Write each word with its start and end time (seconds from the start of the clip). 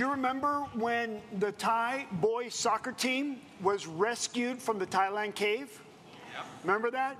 do 0.00 0.06
you 0.06 0.12
remember 0.12 0.60
when 0.72 1.20
the 1.40 1.52
Thai 1.52 2.06
boys 2.12 2.54
soccer 2.54 2.90
team 2.90 3.38
was 3.60 3.86
rescued 3.86 4.56
from 4.56 4.78
the 4.78 4.86
Thailand 4.86 5.34
cave? 5.34 5.82
Yep. 6.32 6.46
Remember 6.64 6.90
that? 6.90 7.18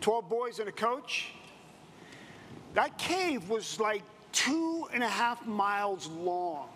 12 0.00 0.28
boys 0.28 0.58
and 0.58 0.68
a 0.68 0.72
coach? 0.72 1.28
That 2.74 2.98
cave 2.98 3.48
was 3.48 3.78
like 3.78 4.02
two 4.32 4.88
and 4.92 5.04
a 5.04 5.08
half 5.08 5.46
miles 5.46 6.08
long, 6.08 6.70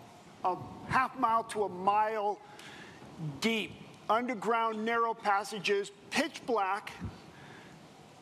a 0.45 0.55
half 0.87 1.19
mile 1.19 1.43
to 1.43 1.65
a 1.65 1.69
mile 1.69 2.39
deep, 3.41 3.73
underground, 4.09 4.85
narrow 4.85 5.13
passages, 5.13 5.91
pitch 6.09 6.41
black 6.45 6.93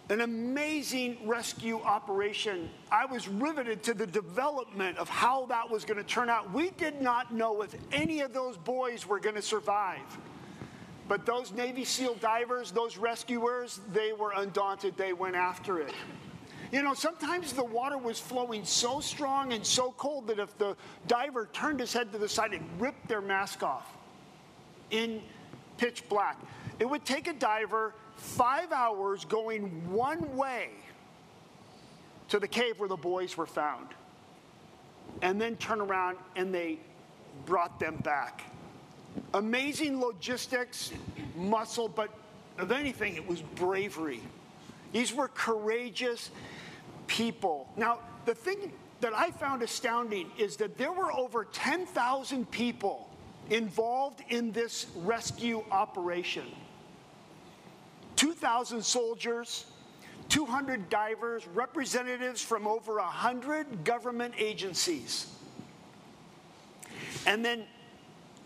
an 0.09 0.21
amazing 0.21 1.17
rescue 1.25 1.81
operation. 1.81 2.69
I 2.91 3.05
was 3.05 3.27
riveted 3.27 3.81
to 3.83 3.93
the 3.93 4.05
development 4.05 4.97
of 4.97 5.09
how 5.09 5.47
that 5.47 5.70
was 5.70 5.83
going 5.83 5.97
to 5.97 6.03
turn 6.03 6.29
out. 6.29 6.51
We 6.51 6.70
did 6.71 7.01
not 7.01 7.33
know 7.33 7.63
if 7.63 7.75
any 7.91 8.21
of 8.21 8.31
those 8.31 8.55
boys 8.57 9.07
were 9.07 9.20
going 9.20 9.35
to 9.35 9.41
survive. 9.41 10.02
But 11.07 11.25
those 11.25 11.52
Navy 11.52 11.85
SEAL 11.85 12.16
divers, 12.16 12.71
those 12.71 12.97
rescuers, 12.97 13.80
they 13.94 14.13
were 14.13 14.33
undaunted. 14.35 14.95
They 14.97 15.13
went 15.13 15.35
after 15.35 15.80
it. 15.80 15.94
You 16.72 16.81
know, 16.81 16.94
sometimes 16.94 17.53
the 17.53 17.63
water 17.63 17.97
was 17.97 18.19
flowing 18.19 18.66
so 18.66 18.99
strong 18.99 19.53
and 19.53 19.66
so 19.66 19.94
cold 19.97 20.27
that 20.27 20.39
if 20.39 20.58
the 20.58 20.75
diver 21.08 21.47
turned 21.53 21.80
his 21.80 21.94
head 21.94 22.11
to 22.11 22.17
the 22.17 22.30
side, 22.30 22.53
it 22.53 22.61
ripped 22.80 23.08
their 23.08 23.22
mask 23.22 23.63
off 23.63 23.88
in 24.91 25.22
pitch 25.77 26.08
black. 26.09 26.39
It 26.80 26.85
would 26.85 27.05
take 27.05 27.27
a 27.27 27.33
diver 27.33 27.94
five 28.15 28.71
hours 28.71 29.25
going 29.25 29.63
one 29.91 30.35
way 30.35 30.69
to 32.29 32.39
the 32.39 32.47
cave 32.47 32.79
where 32.79 32.89
the 32.89 32.95
boys 32.95 33.38
were 33.38 33.45
found, 33.45 33.88
and 35.21 35.39
then 35.39 35.55
turn 35.57 35.79
around 35.79 36.17
and 36.35 36.53
they 36.53 36.79
brought 37.45 37.79
them 37.79 37.97
back. 37.97 38.43
Amazing 39.33 40.01
logistics, 40.01 40.91
muscle, 41.35 41.88
but 41.88 42.09
of 42.57 42.72
anything, 42.72 43.16
it 43.16 43.27
was 43.27 43.41
bravery. 43.41 44.22
These 44.91 45.13
were 45.13 45.27
courageous 45.27 46.31
people. 47.07 47.69
Now, 47.75 48.00
the 48.25 48.33
thing 48.33 48.72
that 49.02 49.13
I 49.13 49.31
found 49.31 49.61
astounding 49.61 50.31
is 50.38 50.55
that 50.57 50.77
there 50.77 50.91
were 50.91 51.11
over 51.11 51.45
10,000 51.45 52.50
people 52.50 53.09
involved 53.50 54.22
in 54.29 54.52
this 54.52 54.88
rescue 54.95 55.63
operation. 55.69 56.45
2,000 58.16 58.83
soldiers, 58.83 59.66
200 60.30 60.89
divers, 60.89 61.47
representatives 61.47 62.41
from 62.41 62.67
over 62.67 62.95
100 62.95 63.83
government 63.83 64.33
agencies. 64.38 65.31
And 67.25 67.44
then 67.44 67.66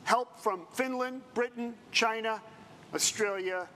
help 0.04 0.40
from 0.40 0.66
Finland, 0.74 1.22
Britain, 1.34 1.76
China, 1.92 2.42
Australia, 2.94 3.68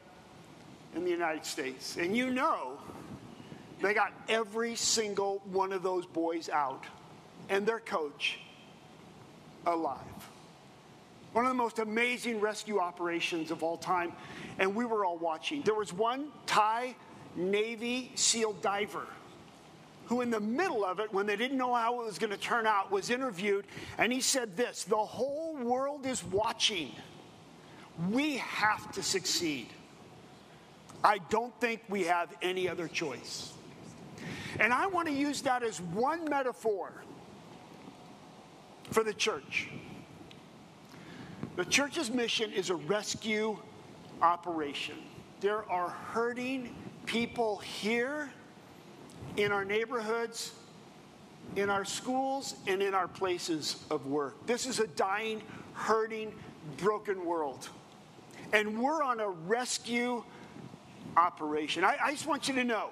and 0.95 1.05
the 1.05 1.11
United 1.11 1.45
States. 1.45 1.97
And 1.97 2.15
you 2.15 2.29
know, 2.29 2.77
they 3.81 3.93
got 3.93 4.13
every 4.29 4.75
single 4.75 5.41
one 5.51 5.73
of 5.73 5.83
those 5.83 6.05
boys 6.05 6.49
out 6.49 6.85
and 7.49 7.65
their 7.65 7.79
coach 7.79 8.39
alive. 9.65 9.99
One 11.33 11.45
of 11.45 11.49
the 11.49 11.55
most 11.55 11.79
amazing 11.79 12.39
rescue 12.39 12.79
operations 12.79 13.51
of 13.51 13.63
all 13.63 13.77
time 13.77 14.13
and 14.59 14.75
we 14.75 14.85
were 14.85 15.03
all 15.03 15.17
watching. 15.17 15.61
There 15.63 15.73
was 15.73 15.91
one 15.91 16.27
Thai 16.45 16.95
Navy 17.35 18.11
SEAL 18.15 18.53
diver 18.53 19.07
who, 20.05 20.21
in 20.21 20.29
the 20.29 20.39
middle 20.39 20.83
of 20.83 20.99
it, 20.99 21.13
when 21.13 21.25
they 21.25 21.35
didn't 21.35 21.57
know 21.57 21.73
how 21.73 22.01
it 22.01 22.05
was 22.05 22.19
going 22.19 22.31
to 22.31 22.37
turn 22.37 22.67
out, 22.67 22.91
was 22.91 23.09
interviewed, 23.09 23.65
and 23.97 24.11
he 24.11 24.21
said 24.21 24.57
this 24.57 24.83
The 24.83 24.95
whole 24.95 25.55
world 25.55 26.05
is 26.05 26.23
watching. 26.25 26.91
We 28.11 28.37
have 28.37 28.91
to 28.93 29.03
succeed. 29.03 29.67
I 31.03 31.19
don't 31.29 31.57
think 31.59 31.81
we 31.89 32.03
have 32.03 32.33
any 32.41 32.67
other 32.67 32.87
choice. 32.87 33.53
And 34.59 34.73
I 34.73 34.87
want 34.87 35.07
to 35.07 35.13
use 35.13 35.41
that 35.41 35.63
as 35.63 35.79
one 35.81 36.25
metaphor 36.29 36.91
for 38.91 39.03
the 39.03 39.13
church. 39.13 39.69
The 41.55 41.65
church's 41.65 42.09
mission 42.09 42.51
is 42.51 42.71
a 42.71 42.75
rescue 42.75 43.57
operation. 44.21 44.95
There 45.39 45.69
are 45.69 45.89
hurting 45.89 46.75
people 47.05 47.57
here 47.57 48.31
in 49.37 49.51
our 49.51 49.63
neighborhoods, 49.63 50.53
in 51.55 51.69
our 51.69 51.85
schools, 51.85 52.55
and 52.65 52.81
in 52.81 52.95
our 52.95 53.07
places 53.07 53.83
of 53.91 54.07
work. 54.07 54.47
This 54.47 54.65
is 54.65 54.79
a 54.79 54.87
dying, 54.87 55.43
hurting, 55.73 56.33
broken 56.77 57.23
world. 57.23 57.69
And 58.51 58.81
we're 58.81 59.03
on 59.03 59.19
a 59.19 59.29
rescue 59.29 60.23
operation. 61.17 61.83
I, 61.83 61.97
I 62.03 62.11
just 62.11 62.25
want 62.25 62.47
you 62.47 62.55
to 62.55 62.63
know 62.63 62.89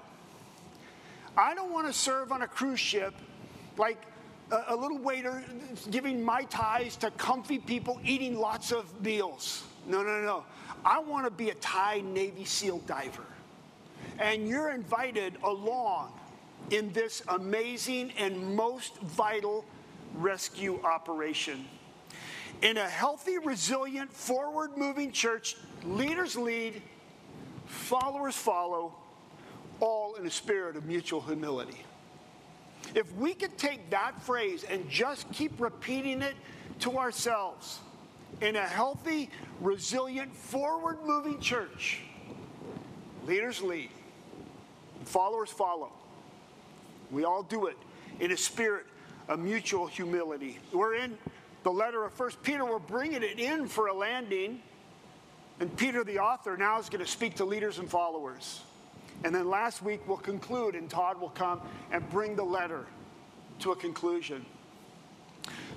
I 1.36 1.56
don't 1.56 1.72
want 1.72 1.88
to 1.88 1.94
serve 1.94 2.32
on 2.32 2.42
a 2.42 2.48
cruise 2.48 2.80
ship 2.80 3.16
like 3.78 3.98
a, 4.52 4.66
a 4.70 4.76
little 4.76 5.00
waiter 5.00 5.44
giving 5.90 6.24
my 6.24 6.44
ties 6.44 6.96
to 6.98 7.12
comfy 7.12 7.58
people 7.58 8.00
eating 8.04 8.38
lots 8.38 8.72
of 8.72 9.02
meals. 9.02 9.64
No, 9.88 10.04
no, 10.04 10.22
no. 10.22 10.44
I 10.86 11.00
want 11.00 11.26
to 11.26 11.32
be 11.32 11.50
a 11.50 11.56
Thai 11.56 12.02
Navy 12.02 12.46
SEAL 12.46 12.80
diver. 12.80 13.26
And 14.20 14.48
you're 14.48 14.72
invited 14.72 15.38
along 15.44 16.14
in 16.70 16.92
this 16.94 17.22
amazing 17.28 18.12
and 18.18 18.56
most 18.56 18.98
vital 19.00 19.66
rescue 20.16 20.80
operation. 20.84 21.66
In 22.62 22.78
a 22.78 22.88
healthy, 22.88 23.38
resilient, 23.40 24.12
forward 24.14 24.78
moving 24.78 25.12
church, 25.12 25.56
leaders 25.84 26.36
lead, 26.36 26.82
followers 27.66 28.36
follow, 28.36 28.94
all 29.80 30.16
in 30.16 30.28
a 30.28 30.30
spirit 30.30 30.76
of 30.76 30.86
mutual 30.86 31.22
humility. 31.22 31.84
If 32.96 33.14
we 33.16 33.34
could 33.34 33.58
take 33.58 33.90
that 33.92 34.22
phrase 34.22 34.64
and 34.64 34.90
just 34.90 35.31
keep 35.31 35.59
repeating 35.59 36.22
it 36.22 36.36
to 36.80 36.97
ourselves, 36.97 37.80
in 38.42 38.56
a 38.56 38.66
healthy, 38.66 39.30
resilient, 39.59 40.36
forward 40.36 40.97
moving 41.06 41.40
church, 41.40 42.02
leaders 43.25 43.62
lead, 43.62 43.90
followers 45.06 45.50
follow. 45.50 45.91
We 47.12 47.24
all 47.25 47.44
do 47.44 47.68
it 47.68 47.78
in 48.20 48.31
a 48.31 48.38
spirit 48.38 48.86
of 49.28 49.40
mutual 49.40 49.86
humility. 49.86 50.59
We're 50.72 50.96
in 50.96 51.18
the 51.64 51.72
letter 51.72 52.03
of 52.03 52.14
First 52.14 52.41
Peter, 52.41 52.66
we're 52.66 52.80
bringing 52.80 53.22
it 53.22 53.40
in 53.40 53.68
for 53.68 53.88
a 53.88 53.94
landing. 53.94 54.62
And 55.59 55.75
Peter, 55.78 56.03
the 56.03 56.18
author, 56.18 56.58
now 56.58 56.80
is 56.80 56.90
going 56.90 57.06
to 57.06 57.12
speak 57.12 57.36
to 57.36 57.46
leaders 57.46 57.78
and 57.78 57.88
followers. 57.88 58.62
And 59.24 59.34
then 59.34 59.50
last 59.50 59.84
week 59.84 60.02
we'll 60.08 60.18
conclude, 60.18 60.76
and 60.76 60.90
Todd 60.90 61.20
will 61.20 61.30
come 61.30 61.62
and 61.92 62.08
bring 62.09 62.36
the 62.36 62.44
letter 62.44 62.86
to 63.59 63.72
a 63.72 63.76
conclusion. 63.76 64.46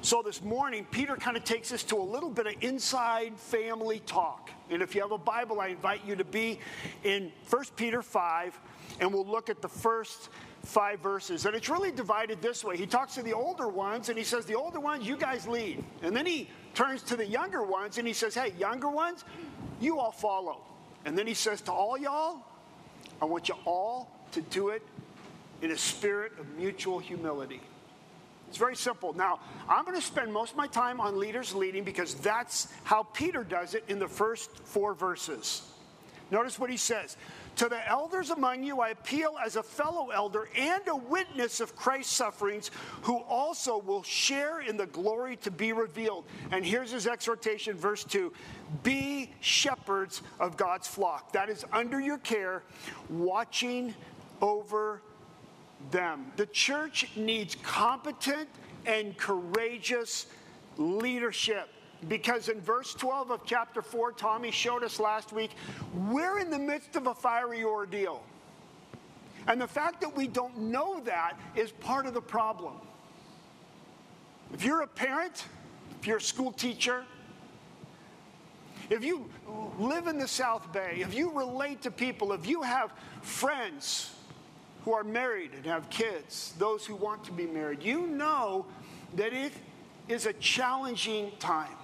So 0.02 0.22
this 0.22 0.42
morning, 0.42 0.86
Peter 0.90 1.16
kind 1.16 1.36
of 1.36 1.44
takes 1.44 1.72
us 1.72 1.82
to 1.84 1.96
a 1.96 2.02
little 2.02 2.28
bit 2.28 2.46
of 2.46 2.54
inside 2.60 3.38
family 3.38 4.00
talk. 4.00 4.50
And 4.70 4.82
if 4.82 4.94
you 4.94 5.00
have 5.00 5.12
a 5.12 5.18
Bible, 5.18 5.60
I 5.60 5.68
invite 5.68 6.04
you 6.04 6.14
to 6.16 6.24
be 6.24 6.60
in 7.04 7.32
1 7.48 7.64
Peter 7.76 8.02
5, 8.02 8.60
and 9.00 9.12
we'll 9.12 9.26
look 9.26 9.48
at 9.48 9.62
the 9.62 9.68
first 9.68 10.28
five 10.62 11.00
verses. 11.00 11.46
And 11.46 11.56
it's 11.56 11.70
really 11.70 11.90
divided 11.90 12.42
this 12.42 12.62
way. 12.62 12.76
He 12.76 12.86
talks 12.86 13.14
to 13.14 13.22
the 13.22 13.32
older 13.32 13.68
ones, 13.68 14.10
and 14.10 14.18
he 14.18 14.24
says, 14.24 14.44
The 14.44 14.54
older 14.54 14.80
ones, 14.80 15.06
you 15.06 15.16
guys 15.16 15.46
lead. 15.46 15.82
And 16.02 16.14
then 16.14 16.26
he 16.26 16.50
turns 16.74 17.02
to 17.04 17.16
the 17.16 17.26
younger 17.26 17.62
ones, 17.62 17.96
and 17.96 18.06
he 18.06 18.12
says, 18.12 18.34
Hey, 18.34 18.52
younger 18.58 18.90
ones, 18.90 19.24
you 19.80 19.98
all 19.98 20.12
follow. 20.12 20.60
And 21.06 21.16
then 21.16 21.26
he 21.26 21.34
says 21.34 21.60
to 21.62 21.72
all 21.72 21.96
y'all, 21.96 22.42
I 23.20 23.24
want 23.24 23.48
you 23.48 23.54
all 23.64 24.10
to 24.32 24.40
do 24.42 24.68
it 24.70 24.82
in 25.62 25.70
a 25.70 25.78
spirit 25.78 26.32
of 26.38 26.48
mutual 26.56 26.98
humility. 26.98 27.60
It's 28.48 28.58
very 28.58 28.76
simple. 28.76 29.12
Now, 29.14 29.40
I'm 29.68 29.84
going 29.84 29.96
to 29.96 30.06
spend 30.06 30.32
most 30.32 30.52
of 30.52 30.56
my 30.56 30.66
time 30.66 31.00
on 31.00 31.18
leaders 31.18 31.54
leading 31.54 31.82
because 31.82 32.14
that's 32.14 32.68
how 32.84 33.02
Peter 33.02 33.42
does 33.42 33.74
it 33.74 33.84
in 33.88 33.98
the 33.98 34.08
first 34.08 34.50
four 34.64 34.94
verses. 34.94 35.62
Notice 36.30 36.58
what 36.58 36.70
he 36.70 36.76
says. 36.76 37.16
To 37.56 37.68
the 37.68 37.88
elders 37.88 38.30
among 38.30 38.64
you, 38.64 38.80
I 38.80 38.90
appeal 38.90 39.36
as 39.44 39.56
a 39.56 39.62
fellow 39.62 40.10
elder 40.10 40.48
and 40.56 40.82
a 40.88 40.96
witness 40.96 41.60
of 41.60 41.76
Christ's 41.76 42.14
sufferings, 42.14 42.70
who 43.02 43.18
also 43.18 43.78
will 43.78 44.02
share 44.02 44.60
in 44.60 44.76
the 44.76 44.86
glory 44.86 45.36
to 45.36 45.50
be 45.50 45.72
revealed. 45.72 46.24
And 46.50 46.64
here's 46.64 46.90
his 46.90 47.06
exhortation, 47.06 47.76
verse 47.76 48.02
2 48.04 48.32
Be 48.82 49.30
shepherds 49.40 50.22
of 50.40 50.56
God's 50.56 50.88
flock. 50.88 51.32
That 51.32 51.48
is 51.48 51.64
under 51.72 52.00
your 52.00 52.18
care, 52.18 52.64
watching 53.08 53.94
over 54.40 55.00
them. 55.90 56.32
The 56.36 56.46
church 56.46 57.08
needs 57.16 57.56
competent 57.62 58.48
and 58.86 59.16
courageous 59.16 60.26
leadership. 60.76 61.68
Because 62.08 62.48
in 62.48 62.60
verse 62.60 62.94
12 62.94 63.30
of 63.30 63.40
chapter 63.44 63.82
4, 63.82 64.12
Tommy 64.12 64.50
showed 64.50 64.82
us 64.82 65.00
last 65.00 65.32
week, 65.32 65.52
we're 66.10 66.38
in 66.38 66.50
the 66.50 66.58
midst 66.58 66.96
of 66.96 67.06
a 67.06 67.14
fiery 67.14 67.64
ordeal. 67.64 68.22
And 69.46 69.60
the 69.60 69.66
fact 69.66 70.00
that 70.00 70.16
we 70.16 70.26
don't 70.26 70.58
know 70.58 71.00
that 71.00 71.38
is 71.54 71.70
part 71.72 72.06
of 72.06 72.14
the 72.14 72.20
problem. 72.20 72.74
If 74.52 74.64
you're 74.64 74.82
a 74.82 74.86
parent, 74.86 75.44
if 76.00 76.06
you're 76.06 76.18
a 76.18 76.20
school 76.20 76.52
teacher, 76.52 77.04
if 78.90 79.04
you 79.04 79.28
live 79.78 80.06
in 80.06 80.18
the 80.18 80.28
South 80.28 80.72
Bay, 80.72 80.98
if 80.98 81.14
you 81.14 81.30
relate 81.30 81.82
to 81.82 81.90
people, 81.90 82.32
if 82.32 82.46
you 82.46 82.62
have 82.62 82.92
friends 83.22 84.14
who 84.84 84.92
are 84.92 85.04
married 85.04 85.52
and 85.54 85.64
have 85.64 85.88
kids, 85.88 86.54
those 86.58 86.84
who 86.84 86.94
want 86.94 87.24
to 87.24 87.32
be 87.32 87.46
married, 87.46 87.82
you 87.82 88.06
know 88.06 88.66
that 89.14 89.32
it 89.32 89.52
is 90.08 90.26
a 90.26 90.32
challenging 90.34 91.32
time. 91.38 91.76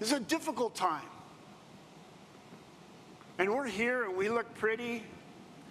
It's 0.00 0.12
a 0.12 0.20
difficult 0.20 0.74
time. 0.74 1.06
And 3.38 3.50
we're 3.50 3.66
here 3.66 4.04
and 4.04 4.16
we 4.16 4.28
look 4.28 4.52
pretty, 4.54 5.02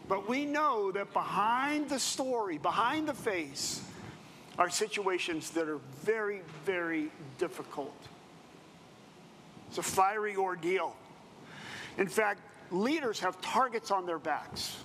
but 0.08 0.30
we 0.30 0.46
know 0.46 0.92
that 0.92 1.14
behind 1.14 1.90
the 1.90 2.00
story, 2.00 2.58
behind 2.58 3.08
the 3.08 3.14
face, 3.14 3.82
are 4.58 4.70
situations 4.70 5.52
that 5.52 5.68
are 5.68 5.80
very, 6.04 6.42
very 6.64 7.12
difficult. 7.38 7.96
It's 9.68 9.78
a 9.78 9.84
fiery 9.84 10.36
ordeal. 10.36 10.96
In 11.98 12.08
fact, 12.08 12.42
leaders 12.72 13.20
have 13.20 13.40
targets 13.42 13.92
on 13.92 14.06
their 14.06 14.20
backs. 14.20 14.78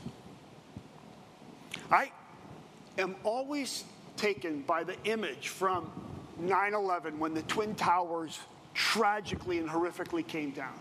I 1.90 2.10
am 2.98 3.14
always 3.25 3.84
taken 4.16 4.62
by 4.62 4.84
the 4.84 4.96
image 5.04 5.48
from 5.48 5.90
9 6.38 6.75
11 6.75 7.19
when 7.19 7.34
the 7.34 7.42
Twin 7.42 7.75
Towers 7.75 8.38
tragically 8.75 9.58
and 9.58 9.69
horrifically 9.69 10.26
came 10.26 10.50
down. 10.50 10.78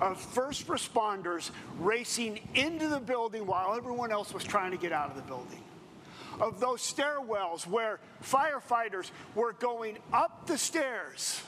Of 0.00 0.20
first 0.20 0.66
responders 0.66 1.50
racing 1.78 2.40
into 2.54 2.88
the 2.88 2.98
building 2.98 3.46
while 3.46 3.74
everyone 3.74 4.10
else 4.10 4.34
was 4.34 4.42
trying 4.42 4.72
to 4.72 4.76
get 4.76 4.92
out 4.92 5.10
of 5.10 5.16
the 5.16 5.22
building. 5.22 5.62
Of 6.40 6.58
those 6.58 6.80
stairwells 6.80 7.66
where 7.66 8.00
firefighters 8.22 9.10
were 9.34 9.52
going 9.52 9.98
up 10.12 10.46
the 10.46 10.58
stairs 10.58 11.40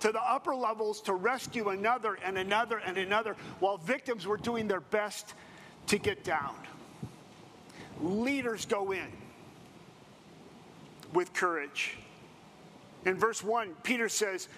to 0.00 0.12
the 0.12 0.22
upper 0.22 0.54
levels 0.54 1.00
to 1.02 1.14
rescue 1.14 1.70
another 1.70 2.18
and 2.22 2.36
another 2.36 2.78
and 2.78 2.98
another 2.98 3.34
while 3.60 3.78
victims 3.78 4.26
were 4.26 4.36
doing 4.36 4.68
their 4.68 4.80
best 4.80 5.32
to 5.86 5.98
get 5.98 6.22
down. 6.22 6.54
Leaders 8.02 8.66
go 8.66 8.92
in 8.92 9.06
with 11.14 11.32
courage. 11.32 11.96
In 13.06 13.16
verse 13.16 13.42
1, 13.42 13.74
Peter 13.84 14.08
says, 14.08 14.48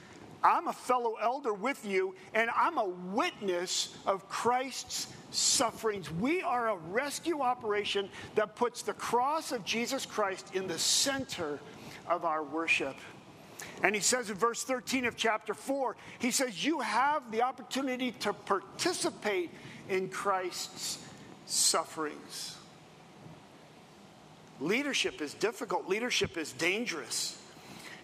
I'm 0.43 0.69
a 0.69 0.73
fellow 0.73 1.17
elder 1.21 1.53
with 1.53 1.85
you, 1.85 2.15
and 2.33 2.49
I'm 2.57 2.79
a 2.79 2.89
witness 2.89 3.95
of 4.07 4.29
Christ's 4.29 5.09
sufferings. 5.31 6.11
We 6.11 6.43
are 6.43 6.71
a 6.71 6.77
rescue 6.77 7.43
operation 7.43 8.09
that 8.37 8.57
puts 8.57 8.83
the 8.83 8.95
cross 8.95 9.53
of 9.53 9.65
Jesus 9.65 10.07
Christ 10.07 10.55
in 10.55 10.67
the 10.67 10.79
center 10.79 11.61
of 12.09 12.25
our 12.25 12.43
worship. 12.43 12.97
And 13.83 13.95
he 13.95 14.01
says 14.01 14.31
in 14.31 14.37
verse 14.37 14.63
13 14.65 15.05
of 15.05 15.17
chapter 15.17 15.53
4, 15.53 15.97
he 16.19 16.31
says, 16.31 16.65
You 16.65 16.81
have 16.81 17.31
the 17.31 17.43
opportunity 17.43 18.13
to 18.13 18.33
participate 18.33 19.51
in 19.91 20.09
Christ's 20.09 20.99
sufferings. 21.45 22.57
Leadership 24.59 25.21
is 25.21 25.35
difficult, 25.35 25.87
leadership 25.89 26.39
is 26.39 26.53
dangerous. 26.53 27.38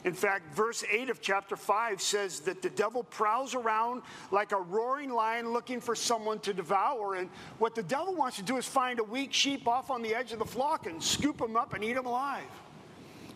In 0.05 0.12
fact, 0.12 0.55
verse 0.55 0.85
8 0.89 1.09
of 1.09 1.23
chapter 1.23 1.56
5 1.56 2.01
says 2.01 2.41
that 2.41 2.61
the 2.61 2.69
devil 2.69 3.03
prowls 3.05 3.55
around 3.55 4.03
like 4.31 4.53
a 4.53 4.61
roaring 4.61 5.11
lion 5.11 5.53
looking 5.53 5.81
for 5.81 5.95
someone 5.95 6.39
to 6.41 6.53
devour. 6.53 7.15
And 7.15 7.31
what 7.59 7.75
the 7.75 7.83
devil 7.83 8.15
wants 8.15 8.37
to 8.37 8.43
do 8.43 8.59
is 8.59 8.67
find 8.67 8.99
a 9.01 9.05
weak 9.05 9.33
sheep 9.33 9.67
off 9.67 9.91
on 9.91 10.03
the 10.03 10.15
edge 10.15 10.33
of 10.33 10.39
the 10.39 10.45
flock 10.45 10.87
and 10.87 11.03
scoop 11.03 11.41
him 11.41 11.56
up 11.56 11.73
and 11.73 11.83
eat 11.83 11.97
him 11.97 12.05
alive. 12.05 12.45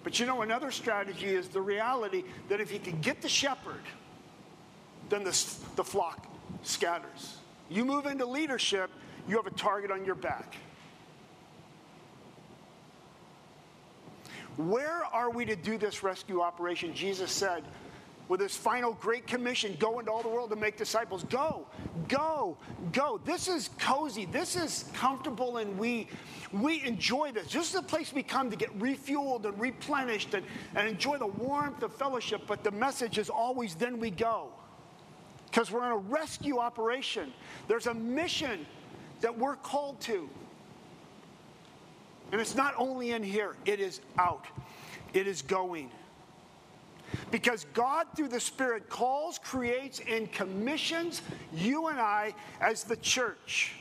But 0.04 0.20
you 0.20 0.26
know, 0.26 0.42
another 0.42 0.70
strategy 0.70 1.28
is 1.28 1.48
the 1.48 1.60
reality 1.60 2.24
that 2.50 2.60
if 2.60 2.70
he 2.70 2.78
can 2.78 3.00
get 3.00 3.22
the 3.22 3.28
shepherd, 3.30 3.82
then 5.08 5.24
the, 5.24 5.54
the 5.76 5.84
flock 5.84 6.26
scatters. 6.62 7.38
You 7.70 7.86
move 7.86 8.04
into 8.04 8.26
leadership, 8.26 8.90
you 9.26 9.36
have 9.36 9.46
a 9.46 9.50
target 9.50 9.90
on 9.90 10.04
your 10.04 10.14
back. 10.14 10.56
Where 14.58 15.04
are 15.04 15.30
we 15.30 15.44
to 15.46 15.56
do 15.56 15.78
this 15.78 16.02
rescue 16.02 16.42
operation? 16.42 16.92
Jesus 16.92 17.30
said, 17.30 17.64
with 18.28 18.40
his 18.40 18.56
final 18.56 18.92
great 18.94 19.26
commission 19.26 19.74
go 19.78 20.00
into 20.00 20.10
all 20.10 20.22
the 20.22 20.28
world 20.28 20.52
and 20.52 20.60
make 20.60 20.76
disciples. 20.76 21.24
Go, 21.24 21.66
go, 22.08 22.58
go. 22.92 23.20
This 23.24 23.48
is 23.48 23.70
cozy. 23.78 24.26
This 24.26 24.54
is 24.54 24.84
comfortable, 24.92 25.56
and 25.56 25.78
we 25.78 26.08
we 26.52 26.84
enjoy 26.84 27.32
this. 27.32 27.52
This 27.52 27.68
is 27.68 27.72
the 27.72 27.82
place 27.82 28.12
we 28.12 28.22
come 28.22 28.50
to 28.50 28.56
get 28.56 28.76
refueled 28.78 29.44
and 29.46 29.58
replenished 29.58 30.34
and, 30.34 30.44
and 30.74 30.88
enjoy 30.88 31.16
the 31.18 31.26
warmth 31.26 31.82
of 31.82 31.94
fellowship. 31.94 32.42
But 32.46 32.64
the 32.64 32.70
message 32.70 33.16
is 33.16 33.30
always 33.30 33.74
then 33.74 33.98
we 33.98 34.10
go. 34.10 34.48
Because 35.46 35.70
we're 35.70 35.86
in 35.86 35.92
a 35.92 35.96
rescue 35.96 36.58
operation. 36.58 37.32
There's 37.66 37.86
a 37.86 37.94
mission 37.94 38.66
that 39.22 39.36
we're 39.36 39.56
called 39.56 40.00
to. 40.02 40.28
And 42.32 42.40
it's 42.40 42.54
not 42.54 42.74
only 42.76 43.12
in 43.12 43.22
here, 43.22 43.56
it 43.64 43.80
is 43.80 44.00
out, 44.18 44.46
it 45.14 45.26
is 45.26 45.42
going. 45.42 45.90
Because 47.30 47.64
God, 47.72 48.06
through 48.14 48.28
the 48.28 48.40
Spirit, 48.40 48.90
calls, 48.90 49.38
creates, 49.38 50.00
and 50.06 50.30
commissions 50.30 51.22
you 51.54 51.88
and 51.88 51.98
I 51.98 52.34
as 52.60 52.84
the 52.84 52.96
church 52.96 53.72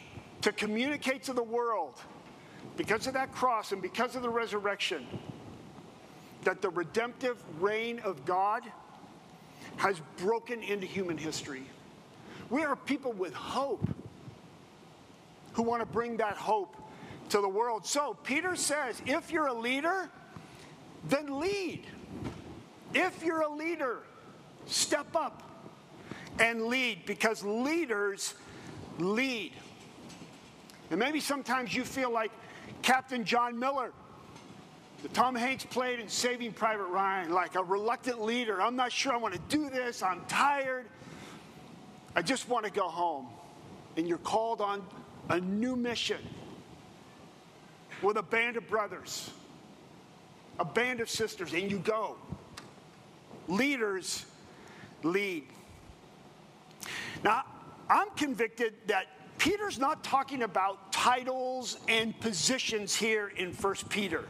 to 0.42 0.52
communicate 0.52 1.24
to 1.24 1.34
the 1.34 1.44
world, 1.44 1.96
because 2.78 3.08
of 3.08 3.14
that 3.16 3.34
cross 3.34 3.72
and 3.72 3.82
because 3.82 4.16
of 4.16 4.22
the 4.22 4.30
resurrection, 4.30 5.06
that 6.44 6.62
the 6.62 6.70
redemptive 6.70 7.44
reign 7.60 8.00
of 8.00 8.24
God 8.24 8.64
has 9.78 10.00
broken 10.18 10.64
into 10.64 10.86
human 10.86 11.18
history. 11.18 11.64
We 12.50 12.64
are 12.64 12.76
people 12.76 13.12
with 13.12 13.34
hope 13.34 13.86
who 15.54 15.64
want 15.64 15.82
to 15.82 15.86
bring 15.86 16.18
that 16.18 16.38
hope 16.38 16.76
to 17.30 17.42
the 17.42 17.50
world. 17.50 17.86
So 17.86 18.16
Peter 18.24 18.56
says 18.56 19.02
if 19.06 19.32
you're 19.32 19.48
a 19.48 19.54
leader, 19.54 20.10
then 21.06 21.40
lead. 21.40 21.86
If 22.94 23.24
you're 23.24 23.42
a 23.42 23.54
leader, 23.54 24.00
step 24.66 25.16
up 25.16 25.44
and 26.40 26.66
lead 26.68 27.06
because 27.06 27.44
leaders 27.44 28.34
lead. 29.00 29.54
And 30.90 31.00
maybe 31.00 31.20
sometimes 31.20 31.76
you 31.76 31.84
feel 31.84 32.12
like 32.12 32.32
Captain 32.82 33.24
John 33.26 33.58
Miller, 33.60 33.92
that 35.04 35.14
Tom 35.14 35.36
Hanks 35.36 35.66
played 35.66 36.00
in 36.00 36.08
Saving 36.08 36.54
Private 36.54 36.86
Ryan, 36.86 37.32
like 37.32 37.56
a 37.56 37.64
reluctant 37.64 38.22
leader. 38.22 38.62
I'm 38.62 38.76
not 38.76 38.92
sure 38.92 39.14
I 39.14 39.18
want 39.18 39.34
to 39.34 39.42
do 39.50 39.70
this. 39.70 40.02
I'm 40.02 40.22
tired. 40.28 40.86
I 42.16 42.22
just 42.22 42.50
want 42.50 42.66
to 42.66 42.72
go 42.72 42.88
home. 42.88 43.28
And 43.98 44.08
you're 44.08 44.18
called 44.18 44.62
on 44.62 44.84
a 45.30 45.40
new 45.40 45.76
mission 45.76 46.20
with 48.02 48.18
a 48.18 48.24
band 48.24 48.58
of 48.58 48.68
brothers, 48.68 49.32
a 50.60 50.66
band 50.66 51.00
of 51.00 51.10
sisters, 51.10 51.54
and 51.54 51.72
you 51.72 51.80
go. 51.80 52.16
Leaders 53.48 54.26
lead. 55.04 55.44
Now, 57.24 57.44
I'm 57.90 58.10
convicted 58.12 58.74
that 58.88 59.06
Peter's 59.38 59.80
not 59.80 60.04
talking 60.04 60.44
about 60.44 60.92
titles 60.92 61.78
and 61.88 62.20
positions 62.20 62.96
here 62.96 63.30
in 63.30 63.54
1 63.54 63.76
Peter. 63.90 64.26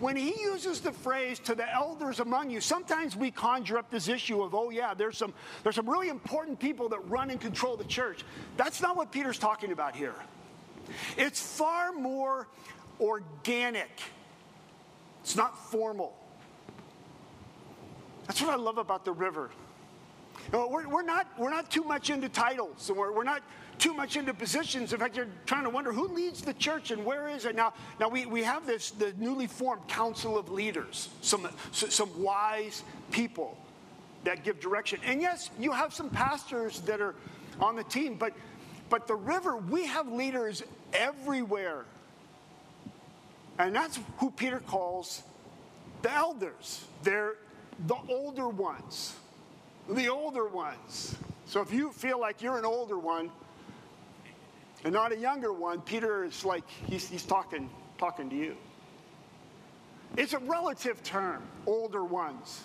When 0.00 0.16
he 0.16 0.34
uses 0.42 0.80
the 0.80 0.90
phrase 0.90 1.38
to 1.40 1.54
the 1.54 1.72
elders 1.72 2.18
among 2.18 2.50
you, 2.50 2.60
sometimes 2.60 3.16
we 3.16 3.30
conjure 3.30 3.78
up 3.78 3.90
this 3.90 4.08
issue 4.08 4.42
of, 4.42 4.54
oh, 4.54 4.70
yeah, 4.70 4.92
there's 4.92 5.16
some, 5.16 5.32
there's 5.62 5.76
some 5.76 5.88
really 5.88 6.08
important 6.08 6.58
people 6.58 6.88
that 6.88 6.98
run 7.08 7.30
and 7.30 7.40
control 7.40 7.76
the 7.76 7.84
church. 7.84 8.24
That's 8.56 8.82
not 8.82 8.96
what 8.96 9.12
Peter's 9.12 9.38
talking 9.38 9.70
about 9.70 9.94
here. 9.94 10.14
It's 11.16 11.40
far 11.40 11.92
more 11.92 12.48
organic, 13.00 13.90
it's 15.22 15.36
not 15.36 15.70
formal. 15.70 16.14
That's 18.26 18.40
what 18.40 18.50
I 18.50 18.56
love 18.56 18.78
about 18.78 19.04
the 19.04 19.12
river. 19.12 19.50
You 20.52 20.58
know, 20.58 20.68
we're, 20.68 20.88
we're, 20.88 21.02
not, 21.02 21.26
we're 21.38 21.50
not 21.50 21.70
too 21.70 21.84
much 21.84 22.10
into 22.10 22.28
titles, 22.28 22.88
and 22.88 22.98
we're, 22.98 23.12
we're 23.12 23.24
not 23.24 23.42
too 23.78 23.94
much 23.94 24.16
into 24.16 24.32
positions. 24.34 24.92
In 24.92 25.00
fact, 25.00 25.16
you're 25.16 25.28
trying 25.46 25.64
to 25.64 25.70
wonder 25.70 25.92
who 25.92 26.08
leads 26.08 26.42
the 26.42 26.54
church 26.54 26.90
and 26.90 27.04
where 27.04 27.28
is 27.28 27.44
it 27.44 27.54
now? 27.54 27.74
Now 27.98 28.08
we, 28.08 28.26
we 28.26 28.42
have 28.42 28.66
this 28.66 28.90
the 28.90 29.12
newly 29.18 29.46
formed 29.46 29.86
council 29.88 30.38
of 30.38 30.50
leaders, 30.50 31.08
some 31.22 31.48
some 31.72 32.22
wise 32.22 32.82
people 33.10 33.56
that 34.22 34.44
give 34.44 34.60
direction. 34.60 35.00
And 35.04 35.20
yes, 35.20 35.50
you 35.58 35.72
have 35.72 35.92
some 35.92 36.08
pastors 36.08 36.80
that 36.82 37.00
are 37.00 37.14
on 37.60 37.76
the 37.76 37.84
team, 37.84 38.16
but 38.16 38.32
but 38.90 39.06
the 39.06 39.16
river, 39.16 39.56
we 39.56 39.86
have 39.86 40.08
leaders 40.08 40.62
everywhere 40.92 41.84
and 43.58 43.74
that's 43.74 43.98
who 44.18 44.30
Peter 44.30 44.60
calls 44.60 45.22
the 46.02 46.12
elders. 46.12 46.84
They're 47.02 47.34
the 47.86 47.96
older 48.08 48.48
ones. 48.48 49.16
The 49.88 50.08
older 50.08 50.46
ones. 50.46 51.16
So 51.46 51.60
if 51.60 51.72
you 51.72 51.92
feel 51.92 52.18
like 52.20 52.42
you're 52.42 52.58
an 52.58 52.64
older 52.64 52.98
one 52.98 53.30
and 54.84 54.92
not 54.92 55.12
a 55.12 55.16
younger 55.16 55.52
one, 55.52 55.80
Peter 55.80 56.24
is 56.24 56.44
like, 56.44 56.68
he's, 56.86 57.08
he's 57.08 57.24
talking, 57.24 57.70
talking 57.98 58.28
to 58.30 58.36
you. 58.36 58.56
It's 60.16 60.32
a 60.32 60.38
relative 60.38 61.02
term, 61.02 61.42
older 61.66 62.04
ones. 62.04 62.62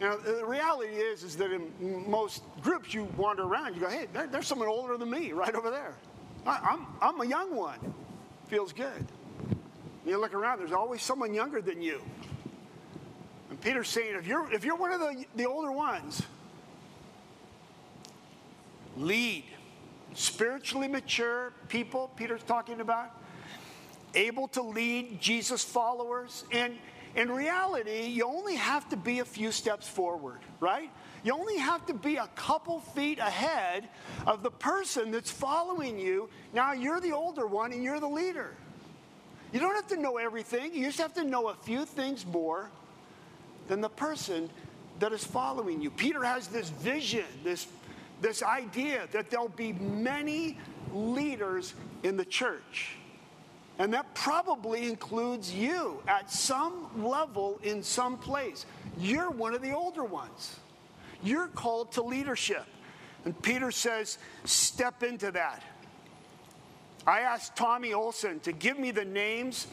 Now, 0.00 0.16
the 0.16 0.44
reality 0.44 0.92
is, 0.92 1.22
is 1.22 1.36
that 1.38 1.50
in 1.52 2.04
most 2.08 2.42
groups 2.60 2.92
you 2.92 3.04
wander 3.16 3.44
around, 3.44 3.74
you 3.74 3.80
go, 3.80 3.88
hey, 3.88 4.06
there, 4.12 4.26
there's 4.26 4.46
someone 4.46 4.68
older 4.68 4.96
than 4.96 5.10
me 5.10 5.32
right 5.32 5.54
over 5.54 5.70
there. 5.70 5.94
I, 6.46 6.58
I'm, 6.72 6.86
I'm 7.00 7.20
a 7.20 7.26
young 7.26 7.54
one. 7.54 7.78
Feels 8.48 8.72
good. 8.72 9.06
You 10.06 10.20
look 10.20 10.34
around, 10.34 10.60
there's 10.60 10.72
always 10.72 11.02
someone 11.02 11.34
younger 11.34 11.60
than 11.60 11.82
you. 11.82 12.00
And 13.50 13.60
Peter's 13.60 13.88
saying, 13.88 14.14
if 14.14 14.26
you're, 14.26 14.50
if 14.52 14.64
you're 14.64 14.76
one 14.76 14.92
of 14.92 15.00
the, 15.00 15.24
the 15.34 15.46
older 15.46 15.72
ones, 15.72 16.22
lead. 18.96 19.44
Spiritually 20.14 20.88
mature 20.88 21.52
people, 21.68 22.10
Peter's 22.16 22.42
talking 22.44 22.80
about, 22.80 23.10
able 24.14 24.48
to 24.48 24.62
lead 24.62 25.20
Jesus 25.20 25.64
followers. 25.64 26.44
And 26.52 26.74
in 27.16 27.30
reality, 27.30 28.06
you 28.06 28.24
only 28.24 28.54
have 28.54 28.88
to 28.90 28.96
be 28.96 29.18
a 29.18 29.24
few 29.24 29.50
steps 29.50 29.88
forward, 29.88 30.38
right? 30.60 30.90
You 31.24 31.34
only 31.34 31.58
have 31.58 31.84
to 31.86 31.94
be 31.94 32.16
a 32.16 32.28
couple 32.36 32.78
feet 32.78 33.18
ahead 33.18 33.88
of 34.24 34.44
the 34.44 34.50
person 34.52 35.10
that's 35.10 35.30
following 35.30 35.98
you. 35.98 36.28
Now 36.54 36.72
you're 36.72 37.00
the 37.00 37.12
older 37.12 37.46
one 37.46 37.72
and 37.72 37.82
you're 37.82 38.00
the 38.00 38.08
leader. 38.08 38.54
You 39.56 39.62
don't 39.62 39.74
have 39.74 39.86
to 39.86 39.96
know 39.96 40.18
everything, 40.18 40.74
you 40.74 40.84
just 40.84 40.98
have 40.98 41.14
to 41.14 41.24
know 41.24 41.48
a 41.48 41.54
few 41.54 41.86
things 41.86 42.26
more 42.26 42.68
than 43.68 43.80
the 43.80 43.88
person 43.88 44.50
that 44.98 45.14
is 45.14 45.24
following 45.24 45.80
you. 45.80 45.90
Peter 45.90 46.22
has 46.22 46.48
this 46.48 46.68
vision, 46.68 47.24
this, 47.42 47.66
this 48.20 48.42
idea 48.42 49.08
that 49.12 49.30
there'll 49.30 49.48
be 49.48 49.72
many 49.72 50.58
leaders 50.92 51.72
in 52.02 52.18
the 52.18 52.24
church. 52.26 52.96
And 53.78 53.94
that 53.94 54.14
probably 54.14 54.90
includes 54.90 55.54
you 55.54 56.02
at 56.06 56.30
some 56.30 56.90
level 57.02 57.58
in 57.62 57.82
some 57.82 58.18
place. 58.18 58.66
You're 58.98 59.30
one 59.30 59.54
of 59.54 59.62
the 59.62 59.72
older 59.72 60.04
ones. 60.04 60.60
You're 61.22 61.48
called 61.48 61.92
to 61.92 62.02
leadership. 62.02 62.66
And 63.24 63.40
Peter 63.40 63.70
says, 63.70 64.18
step 64.44 65.02
into 65.02 65.30
that. 65.30 65.62
I 67.06 67.20
asked 67.20 67.54
Tommy 67.54 67.92
Olson 67.92 68.40
to 68.40 68.52
give 68.52 68.78
me 68.78 68.90
the 68.90 69.04
names 69.04 69.66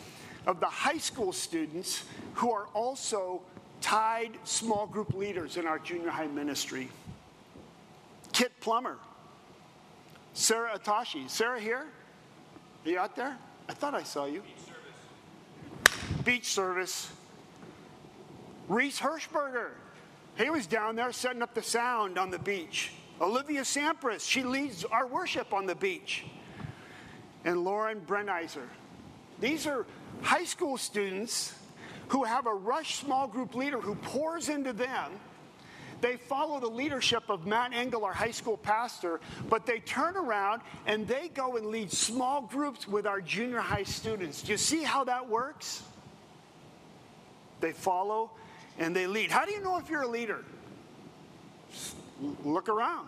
of 0.46 0.60
the 0.60 0.68
high 0.68 0.98
school 0.98 1.34
students 1.34 2.04
who 2.36 2.52
are 2.52 2.68
also 2.74 3.42
tied 3.82 4.32
small 4.44 4.86
group 4.86 5.13
leaders 5.13 5.58
in 5.58 5.66
our 5.66 5.80
junior 5.80 6.10
high 6.10 6.28
ministry. 6.28 6.90
Kit 8.32 8.52
Plummer, 8.60 8.98
Sarah 10.34 10.78
Atashi. 10.78 11.30
Sarah 11.30 11.60
here? 11.60 11.86
Are 12.86 12.90
you 12.90 13.00
out 13.00 13.16
there? 13.16 13.38
I 13.70 13.74
thought 13.74 13.94
I 13.94 14.04
saw 14.04 14.25
you. 14.25 14.42
Beach 14.42 14.56
service. 14.66 16.25
Beach 16.25 16.46
service. 16.46 17.12
Reese 18.68 19.00
Hirschberger. 19.00 19.70
He 20.38 20.50
was 20.50 20.66
down 20.66 20.96
there 20.96 21.12
setting 21.12 21.42
up 21.42 21.54
the 21.54 21.62
sound 21.62 22.18
on 22.18 22.32
the 22.32 22.40
beach. 22.40 22.92
Olivia 23.22 23.62
Sampras, 23.62 24.28
she 24.28 24.44
leads 24.44 24.84
our 24.86 25.06
worship 25.06 25.54
on 25.54 25.66
the 25.66 25.75
beach. 25.75 26.24
And 27.45 27.63
Lauren 27.63 28.01
Brenizer. 28.01 28.67
These 29.39 29.67
are 29.67 29.85
high 30.21 30.45
school 30.45 30.77
students 30.77 31.53
who 32.09 32.23
have 32.23 32.47
a 32.47 32.53
rush 32.53 32.95
small 32.95 33.27
group 33.27 33.55
leader 33.55 33.79
who 33.79 33.95
pours 33.95 34.50
into 34.50 34.73
them 34.73 35.12
they 36.03 36.17
follow 36.17 36.59
the 36.59 36.67
leadership 36.67 37.29
of 37.29 37.47
Matt 37.47 37.71
Engel, 37.73 38.03
our 38.03 38.12
high 38.12 38.31
school 38.31 38.57
pastor, 38.57 39.21
but 39.50 39.65
they 39.65 39.79
turn 39.79 40.17
around 40.17 40.62
and 40.85 41.07
they 41.07 41.29
go 41.29 41.55
and 41.55 41.67
lead 41.67 41.93
small 41.93 42.41
groups 42.41 42.85
with 42.85 43.07
our 43.07 43.21
junior 43.21 43.62
high 43.62 43.83
students. 43.83 44.41
Do 44.41 44.51
you 44.51 44.57
see 44.57 44.83
how 44.83 45.05
that 45.05 45.29
works? 45.29 45.81
They 47.62 47.71
follow 47.71 48.31
and 48.77 48.93
they 48.93 49.07
lead. 49.07 49.31
How 49.31 49.45
do 49.45 49.53
you 49.53 49.62
know 49.62 49.77
if 49.77 49.89
you're 49.89 50.01
a 50.01 50.07
leader? 50.07 50.43
Look 52.43 52.67
around. 52.67 53.07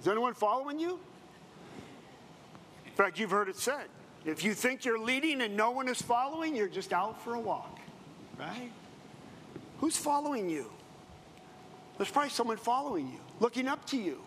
Is 0.00 0.08
anyone 0.08 0.34
following 0.34 0.80
you? 0.80 0.98
Fact, 3.00 3.18
you've 3.18 3.30
heard 3.30 3.48
it 3.48 3.56
said 3.56 3.86
if 4.26 4.44
you 4.44 4.52
think 4.52 4.84
you're 4.84 4.98
leading 4.98 5.40
and 5.40 5.56
no 5.56 5.70
one 5.70 5.88
is 5.88 6.02
following, 6.02 6.54
you're 6.54 6.68
just 6.68 6.92
out 6.92 7.24
for 7.24 7.34
a 7.34 7.40
walk, 7.40 7.78
right? 8.38 8.70
Who's 9.78 9.96
following 9.96 10.50
you? 10.50 10.70
There's 11.96 12.10
probably 12.10 12.28
someone 12.28 12.58
following 12.58 13.06
you, 13.06 13.18
looking 13.38 13.68
up 13.68 13.86
to 13.86 13.96
you. 13.96 14.20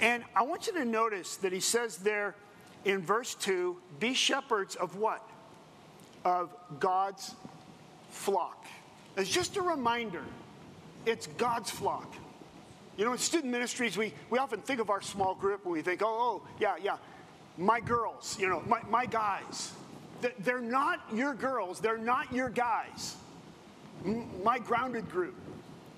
And 0.00 0.24
I 0.34 0.44
want 0.44 0.66
you 0.66 0.72
to 0.72 0.86
notice 0.86 1.36
that 1.36 1.52
he 1.52 1.60
says 1.60 1.98
there 1.98 2.34
in 2.86 3.02
verse 3.02 3.34
2 3.34 3.76
be 4.00 4.14
shepherds 4.14 4.74
of 4.74 4.96
what? 4.96 5.22
Of 6.24 6.56
God's 6.80 7.34
flock. 8.08 8.64
It's 9.18 9.28
just 9.28 9.58
a 9.58 9.62
reminder 9.62 10.22
it's 11.04 11.26
God's 11.26 11.70
flock. 11.70 12.14
You 12.96 13.04
know, 13.04 13.12
in 13.12 13.18
student 13.18 13.52
ministries, 13.52 13.98
we, 13.98 14.14
we 14.30 14.38
often 14.38 14.62
think 14.62 14.80
of 14.80 14.88
our 14.88 15.02
small 15.02 15.34
group 15.34 15.64
and 15.64 15.72
we 15.74 15.82
think, 15.82 16.00
oh, 16.02 16.40
oh 16.42 16.48
yeah, 16.58 16.76
yeah, 16.82 16.96
my 17.58 17.80
girls, 17.80 18.36
you 18.38 18.48
know, 18.48 18.62
my, 18.66 18.80
my 18.88 19.06
guys. 19.06 19.72
They're 20.40 20.60
not 20.60 21.00
your 21.12 21.34
girls, 21.34 21.80
they're 21.80 21.98
not 21.98 22.32
your 22.32 22.48
guys. 22.48 23.16
My 24.42 24.58
grounded 24.58 25.10
group. 25.10 25.34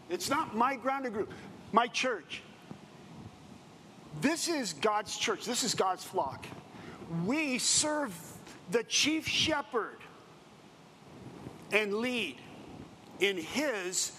It's 0.09 0.31
not 0.31 0.57
my 0.57 0.77
grounded 0.77 1.13
group, 1.13 1.33
my 1.73 1.87
church. 1.87 2.43
This 4.21 4.49
is 4.49 4.73
God's 4.73 5.17
church, 5.17 5.45
this 5.45 5.63
is 5.63 5.75
God's 5.75 6.05
flock. 6.05 6.47
We 7.25 7.59
serve 7.59 8.15
the 8.71 8.83
chief 8.85 9.27
shepherd 9.27 9.99
and 11.73 11.95
lead 11.95 12.37
in 13.21 13.37
his 13.37 14.13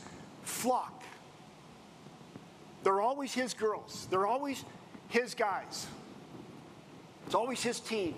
flock. 0.44 1.04
They're 2.84 3.02
always 3.02 3.34
his 3.34 3.54
girls, 3.54 4.08
they're 4.10 4.28
always 4.28 4.64
his 5.10 5.36
guys. 5.36 5.88
It's 7.30 7.36
always 7.36 7.62
his 7.62 7.80
team, 7.80 8.16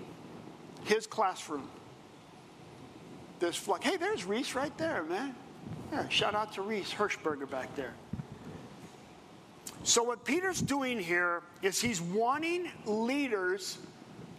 his 0.84 1.06
classroom. 1.06 1.68
This 3.40 3.56
flock. 3.56 3.84
Hey, 3.84 3.98
there's 3.98 4.24
Reese 4.24 4.54
right 4.54 4.74
there, 4.78 5.02
man. 5.02 5.34
Yeah, 5.92 6.08
shout 6.08 6.34
out 6.34 6.54
to 6.54 6.62
Reese 6.62 6.94
Hirschberger 6.94 7.50
back 7.50 7.76
there. 7.76 7.92
So, 9.84 10.02
what 10.02 10.24
Peter's 10.24 10.62
doing 10.62 10.98
here 10.98 11.42
is 11.60 11.78
he's 11.78 12.00
wanting 12.00 12.70
leaders 12.86 13.76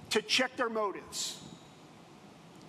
to 0.09 0.23
check 0.23 0.55
their 0.55 0.69
motives. 0.69 1.39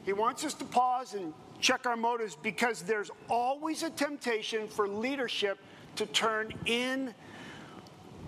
He 0.04 0.12
wants 0.12 0.44
us 0.44 0.52
to 0.52 0.64
pause 0.66 1.14
and 1.14 1.32
check 1.58 1.86
our 1.86 1.96
motives 1.96 2.36
because 2.36 2.82
there's 2.82 3.10
always 3.30 3.82
a 3.82 3.88
temptation 3.88 4.68
for 4.68 4.86
leadership 4.86 5.58
to 5.96 6.04
turn 6.04 6.52
in 6.66 7.14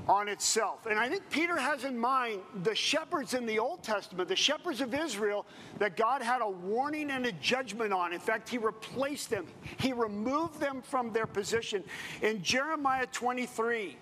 on 0.08 0.28
itself. 0.28 0.86
And 0.86 0.98
I 0.98 1.08
think 1.08 1.28
Peter 1.30 1.56
has 1.56 1.84
in 1.84 1.98
mind 1.98 2.40
the 2.62 2.74
shepherds 2.74 3.34
in 3.34 3.46
the 3.46 3.58
Old 3.58 3.82
Testament, 3.82 4.28
the 4.28 4.36
shepherds 4.36 4.80
of 4.80 4.94
Israel, 4.94 5.46
that 5.78 5.96
God 5.96 6.22
had 6.22 6.42
a 6.42 6.48
warning 6.48 7.10
and 7.10 7.26
a 7.26 7.32
judgment 7.32 7.92
on. 7.92 8.12
In 8.12 8.20
fact, 8.20 8.48
he 8.48 8.58
replaced 8.58 9.30
them, 9.30 9.46
he 9.78 9.92
removed 9.92 10.60
them 10.60 10.82
from 10.82 11.12
their 11.12 11.26
position. 11.26 11.82
In 12.22 12.42
Jeremiah 12.42 13.06
23, 13.06 13.96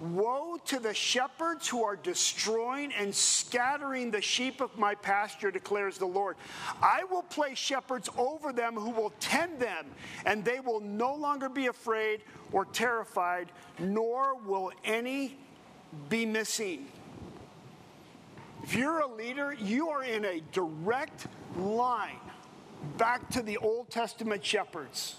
Woe 0.00 0.56
to 0.64 0.80
the 0.80 0.94
shepherds 0.94 1.68
who 1.68 1.84
are 1.84 1.96
destroying 1.96 2.90
and 2.94 3.14
scattering 3.14 4.10
the 4.10 4.22
sheep 4.22 4.62
of 4.62 4.78
my 4.78 4.94
pasture, 4.94 5.50
declares 5.50 5.98
the 5.98 6.06
Lord. 6.06 6.36
I 6.80 7.04
will 7.04 7.22
place 7.22 7.58
shepherds 7.58 8.08
over 8.16 8.50
them 8.50 8.74
who 8.74 8.90
will 8.90 9.12
tend 9.20 9.60
them, 9.60 9.86
and 10.24 10.42
they 10.42 10.58
will 10.58 10.80
no 10.80 11.14
longer 11.14 11.50
be 11.50 11.66
afraid 11.66 12.22
or 12.50 12.64
terrified, 12.64 13.52
nor 13.78 14.36
will 14.36 14.72
any 14.84 15.36
be 16.08 16.24
missing. 16.24 16.86
If 18.62 18.74
you're 18.74 19.00
a 19.00 19.06
leader, 19.06 19.52
you 19.52 19.90
are 19.90 20.04
in 20.04 20.24
a 20.24 20.40
direct 20.52 21.26
line 21.58 22.20
back 22.96 23.28
to 23.30 23.42
the 23.42 23.58
Old 23.58 23.90
Testament 23.90 24.44
shepherds. 24.44 25.16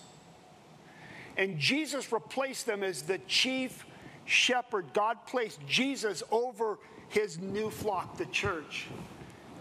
And 1.38 1.60
Jesus 1.60 2.12
replaced 2.12 2.66
them 2.66 2.84
as 2.84 3.04
the 3.04 3.20
chief 3.20 3.86
shepherd. 4.26 4.94
God 4.94 5.26
placed 5.26 5.60
Jesus 5.68 6.24
over 6.32 6.80
his 7.10 7.40
new 7.40 7.70
flock, 7.70 8.18
the 8.18 8.26
church. 8.28 8.88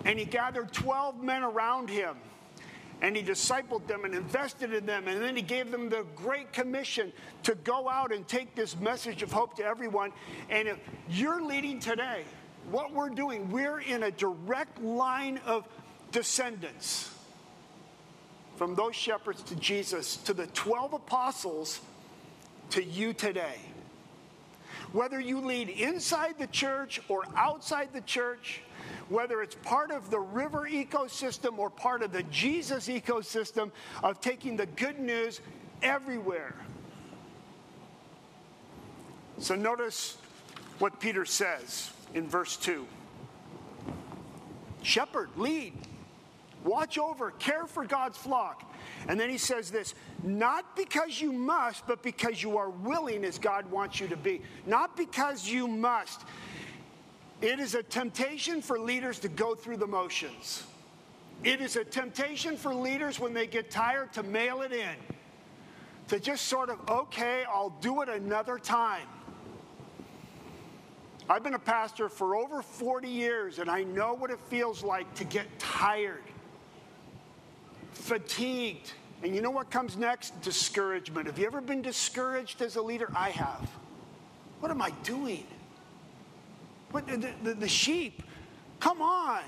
And 0.04 0.18
he 0.18 0.24
gathered 0.24 0.72
12 0.72 1.22
men 1.22 1.42
around 1.42 1.90
him 1.90 2.16
and 3.02 3.16
he 3.16 3.22
discipled 3.22 3.86
them 3.86 4.04
and 4.04 4.14
invested 4.14 4.72
in 4.74 4.86
them. 4.86 5.08
And 5.08 5.22
then 5.22 5.36
he 5.36 5.42
gave 5.42 5.70
them 5.70 5.88
the 5.88 6.04
great 6.14 6.52
commission 6.52 7.12
to 7.44 7.54
go 7.54 7.88
out 7.88 8.12
and 8.12 8.26
take 8.28 8.54
this 8.54 8.78
message 8.78 9.22
of 9.22 9.32
hope 9.32 9.56
to 9.56 9.64
everyone. 9.64 10.12
And 10.50 10.68
if 10.68 10.78
you're 11.08 11.42
leading 11.42 11.80
today, 11.80 12.24
what 12.70 12.92
we're 12.92 13.08
doing, 13.08 13.50
we're 13.50 13.80
in 13.80 14.02
a 14.02 14.10
direct 14.10 14.80
line 14.82 15.40
of 15.46 15.66
descendants 16.12 17.14
from 18.56 18.74
those 18.74 18.94
shepherds 18.94 19.42
to 19.44 19.56
Jesus, 19.56 20.16
to 20.18 20.34
the 20.34 20.46
12 20.48 20.92
apostles, 20.92 21.80
to 22.70 22.84
you 22.84 23.14
today. 23.14 23.58
Whether 24.92 25.20
you 25.20 25.40
lead 25.40 25.68
inside 25.68 26.38
the 26.38 26.46
church 26.46 27.00
or 27.08 27.24
outside 27.36 27.90
the 27.92 28.00
church, 28.02 28.62
whether 29.08 29.42
it's 29.42 29.54
part 29.56 29.90
of 29.90 30.10
the 30.10 30.20
river 30.20 30.68
ecosystem 30.70 31.58
or 31.58 31.70
part 31.70 32.02
of 32.02 32.12
the 32.12 32.22
Jesus 32.24 32.88
ecosystem 32.88 33.70
of 34.02 34.20
taking 34.20 34.56
the 34.56 34.66
good 34.66 34.98
news 34.98 35.40
everywhere. 35.82 36.54
So 39.38 39.54
notice 39.54 40.16
what 40.78 41.00
Peter 41.00 41.24
says 41.24 41.90
in 42.14 42.28
verse 42.28 42.56
2 42.56 42.86
Shepherd, 44.82 45.30
lead, 45.36 45.74
watch 46.64 46.98
over, 46.98 47.32
care 47.32 47.66
for 47.66 47.84
God's 47.84 48.16
flock. 48.16 48.69
And 49.08 49.18
then 49.18 49.30
he 49.30 49.38
says 49.38 49.70
this 49.70 49.94
not 50.22 50.76
because 50.76 51.20
you 51.20 51.32
must, 51.32 51.86
but 51.86 52.02
because 52.02 52.42
you 52.42 52.58
are 52.58 52.70
willing 52.70 53.24
as 53.24 53.38
God 53.38 53.70
wants 53.70 54.00
you 54.00 54.08
to 54.08 54.16
be. 54.16 54.42
Not 54.66 54.96
because 54.96 55.48
you 55.48 55.66
must. 55.66 56.20
It 57.40 57.58
is 57.58 57.74
a 57.74 57.82
temptation 57.82 58.60
for 58.60 58.78
leaders 58.78 59.18
to 59.20 59.28
go 59.28 59.54
through 59.54 59.78
the 59.78 59.86
motions. 59.86 60.64
It 61.42 61.62
is 61.62 61.76
a 61.76 61.84
temptation 61.84 62.56
for 62.56 62.74
leaders 62.74 63.18
when 63.18 63.32
they 63.32 63.46
get 63.46 63.70
tired 63.70 64.12
to 64.12 64.22
mail 64.22 64.60
it 64.60 64.72
in, 64.72 64.94
to 66.08 66.20
just 66.20 66.46
sort 66.46 66.68
of, 66.68 66.78
okay, 66.88 67.44
I'll 67.50 67.74
do 67.80 68.02
it 68.02 68.10
another 68.10 68.58
time. 68.58 69.06
I've 71.30 71.42
been 71.42 71.54
a 71.54 71.58
pastor 71.58 72.08
for 72.10 72.36
over 72.36 72.60
40 72.60 73.08
years, 73.08 73.58
and 73.58 73.70
I 73.70 73.84
know 73.84 74.12
what 74.12 74.30
it 74.30 74.40
feels 74.48 74.82
like 74.82 75.14
to 75.14 75.24
get 75.24 75.46
tired, 75.58 76.24
fatigued. 78.00 78.92
And 79.22 79.34
you 79.34 79.42
know 79.42 79.50
what 79.50 79.70
comes 79.70 79.96
next? 79.96 80.40
Discouragement. 80.42 81.26
Have 81.26 81.38
you 81.38 81.46
ever 81.46 81.60
been 81.60 81.82
discouraged 81.82 82.62
as 82.62 82.76
a 82.76 82.82
leader? 82.82 83.10
I 83.14 83.30
have. 83.30 83.70
What 84.60 84.70
am 84.70 84.80
I 84.80 84.90
doing? 85.02 85.46
What, 86.90 87.06
the, 87.06 87.30
the, 87.42 87.54
the 87.54 87.68
sheep, 87.68 88.22
come 88.80 89.00
on. 89.00 89.42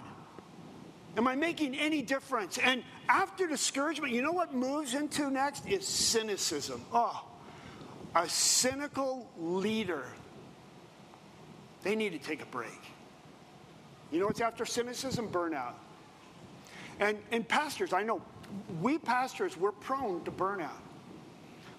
Am 1.17 1.27
I 1.27 1.35
making 1.35 1.75
any 1.75 2.01
difference? 2.01 2.59
And 2.59 2.83
after 3.09 3.47
discouragement, 3.47 4.13
you 4.13 4.23
know 4.23 4.33
what 4.33 4.55
moves 4.55 4.95
into 4.95 5.31
next 5.31 5.67
is 5.67 5.87
cynicism. 5.87 6.83
Oh, 6.93 7.27
a 8.15 8.29
cynical 8.29 9.31
leader. 9.39 10.05
They 11.83 11.97
need 11.97 12.11
to 12.11 12.19
take 12.19 12.43
a 12.43 12.47
break. 12.47 12.81
You 14.11 14.21
know 14.21 14.27
what's 14.27 14.41
after 14.41 14.65
cynicism? 14.65 15.29
Burnout. 15.29 15.75
And, 17.01 17.19
and 17.31 17.47
pastors, 17.47 17.93
I 17.93 18.03
know 18.03 18.23
we 18.81 18.99
pastors, 18.99 19.57
we're 19.57 19.73
prone 19.73 20.25
to 20.25 20.31
burnout. 20.31 20.71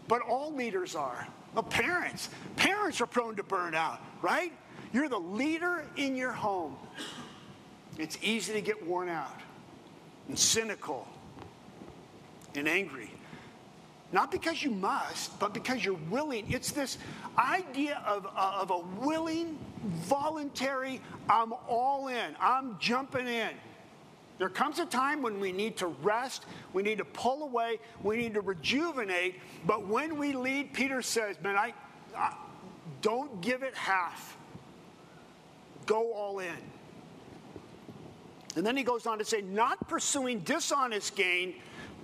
But 0.08 0.22
all 0.22 0.54
leaders 0.54 0.96
are. 0.96 1.28
Well, 1.54 1.64
parents, 1.64 2.30
parents 2.56 3.00
are 3.02 3.06
prone 3.06 3.36
to 3.36 3.44
burnout, 3.44 4.00
right? 4.22 4.52
You're 4.92 5.10
the 5.10 5.20
leader 5.20 5.86
in 5.98 6.16
your 6.16 6.32
home. 6.32 6.76
It's 7.98 8.18
easy 8.22 8.54
to 8.54 8.62
get 8.62 8.86
worn 8.86 9.10
out 9.10 9.40
and 10.28 10.38
cynical 10.38 11.08
and 12.56 12.68
angry. 12.68 13.12
Not 14.12 14.32
because 14.32 14.62
you 14.62 14.70
must, 14.70 15.40
but 15.40 15.54
because 15.54 15.84
you're 15.84 16.00
willing. 16.10 16.52
It's 16.52 16.72
this 16.72 16.98
idea 17.38 18.02
of, 18.06 18.28
uh, 18.28 18.60
of 18.62 18.70
a 18.70 18.80
willing, 19.04 19.58
voluntary, 19.84 21.02
I'm 21.28 21.54
all 21.68 22.10
in, 22.10 22.36
I'm 22.40 22.78
jumping 22.80 23.28
in. 23.28 23.50
There 24.40 24.50
comes 24.50 24.80
a 24.80 24.86
time 24.86 25.22
when 25.22 25.40
we 25.40 25.52
need 25.52 25.78
to 25.78 25.88
rest, 25.88 26.46
we 26.74 26.84
need 26.84 26.98
to 26.98 27.06
pull 27.06 27.44
away, 27.44 27.80
we 28.02 28.18
need 28.18 28.34
to 28.34 28.42
rejuvenate. 28.42 29.40
But 29.66 29.88
when 29.88 30.18
we 30.18 30.34
lead, 30.34 30.74
Peter 30.74 31.02
says, 31.02 31.38
man, 31.42 31.56
I, 31.56 31.74
I 32.16 32.36
don't 33.02 33.42
give 33.42 33.64
it 33.64 33.76
half 33.76 34.38
go 35.86 36.14
all 36.14 36.40
in. 36.40 36.56
And 38.56 38.66
then 38.66 38.78
he 38.78 38.84
goes 38.84 39.08
on 39.08 39.18
to 39.20 39.26
say, 39.26 39.42
not 39.42 39.88
pursuing 39.88 40.40
dishonest 40.40 41.16
gain, 41.16 41.56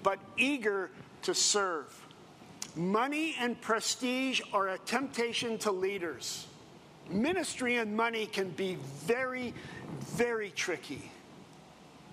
but 0.01 0.19
eager 0.37 0.89
to 1.23 1.33
serve. 1.33 1.93
Money 2.75 3.35
and 3.39 3.59
prestige 3.61 4.41
are 4.53 4.69
a 4.69 4.77
temptation 4.79 5.57
to 5.59 5.71
leaders. 5.71 6.47
Ministry 7.09 7.77
and 7.77 7.95
money 7.95 8.25
can 8.25 8.49
be 8.51 8.77
very, 9.05 9.53
very 10.01 10.51
tricky. 10.51 11.11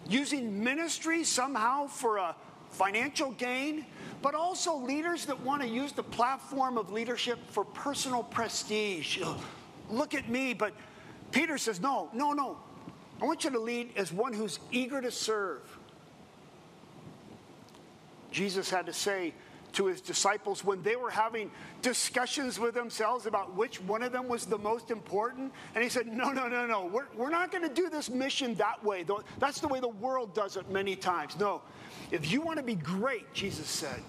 Using 0.09 0.63
ministry 0.63 1.25
somehow 1.25 1.87
for 1.87 2.19
a 2.19 2.37
financial 2.71 3.33
gain, 3.33 3.87
but 4.23 4.35
also 4.35 4.77
leaders 4.77 5.27
that 5.27 5.41
want 5.41 5.63
to 5.63 5.69
use 5.69 5.93
the 5.93 6.03
platform 6.03 6.79
of 6.79 6.93
leadership 6.93 7.39
for 7.49 7.65
personal 7.65 8.23
prestige. 8.23 9.21
Look 9.91 10.15
at 10.15 10.29
me, 10.29 10.55
but 10.55 10.75
Peter 11.31 11.59
says, 11.59 11.81
No, 11.81 12.09
no, 12.13 12.33
no. 12.33 12.59
I 13.21 13.25
want 13.25 13.45
you 13.45 13.51
to 13.51 13.59
lead 13.59 13.93
as 13.97 14.13
one 14.13 14.33
who's 14.33 14.59
eager 14.71 15.01
to 15.01 15.11
serve. 15.11 15.63
Jesus 18.31 18.69
had 18.69 18.87
to 18.87 18.93
say 18.93 19.33
to 19.77 19.87
his 19.87 20.01
disciples 20.01 20.65
when 20.65 20.83
they 20.83 20.97
were 20.97 21.11
having 21.11 21.51
discussions 21.83 22.59
with 22.59 22.75
themselves 22.75 23.27
about 23.27 23.55
which 23.55 23.81
one 23.83 24.03
of 24.03 24.11
them 24.11 24.27
was 24.27 24.47
the 24.47 24.59
most 24.59 24.91
important. 24.91 25.53
And 25.75 25.85
he 25.85 25.91
said, 25.91 26.07
No, 26.07 26.31
no, 26.33 26.49
no, 26.49 26.67
no. 26.67 26.87
We're, 26.87 27.07
we're 27.15 27.31
not 27.31 27.53
going 27.53 27.67
to 27.67 27.75
do 27.75 27.91
this 27.91 28.09
mission 28.09 28.55
that 28.55 28.83
way. 28.83 29.05
That's 29.39 29.61
the 29.61 29.69
way 29.69 29.81
the 29.81 29.89
world 29.89 30.35
does 30.35 30.57
it 30.57 30.71
many 30.71 30.97
times. 30.97 31.39
No. 31.39 31.61
If 32.11 32.31
you 32.33 32.41
want 32.41 32.59
to 32.59 32.63
be 32.63 32.75
great, 32.75 33.33
Jesus 33.35 33.69
said, 33.69 34.01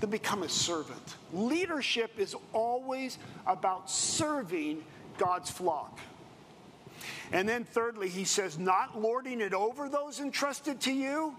then 0.00 0.10
become 0.10 0.42
a 0.42 0.48
servant. 0.48 1.16
Leadership 1.32 2.18
is 2.18 2.34
always 2.52 3.18
about 3.46 3.88
serving 3.90 4.84
God's 5.16 5.50
flock. 5.50 5.98
And 7.30 7.48
then, 7.48 7.64
thirdly, 7.64 8.08
he 8.08 8.24
says, 8.24 8.58
not 8.58 9.00
lording 9.00 9.40
it 9.40 9.54
over 9.54 9.88
those 9.88 10.20
entrusted 10.20 10.80
to 10.82 10.92
you, 10.92 11.34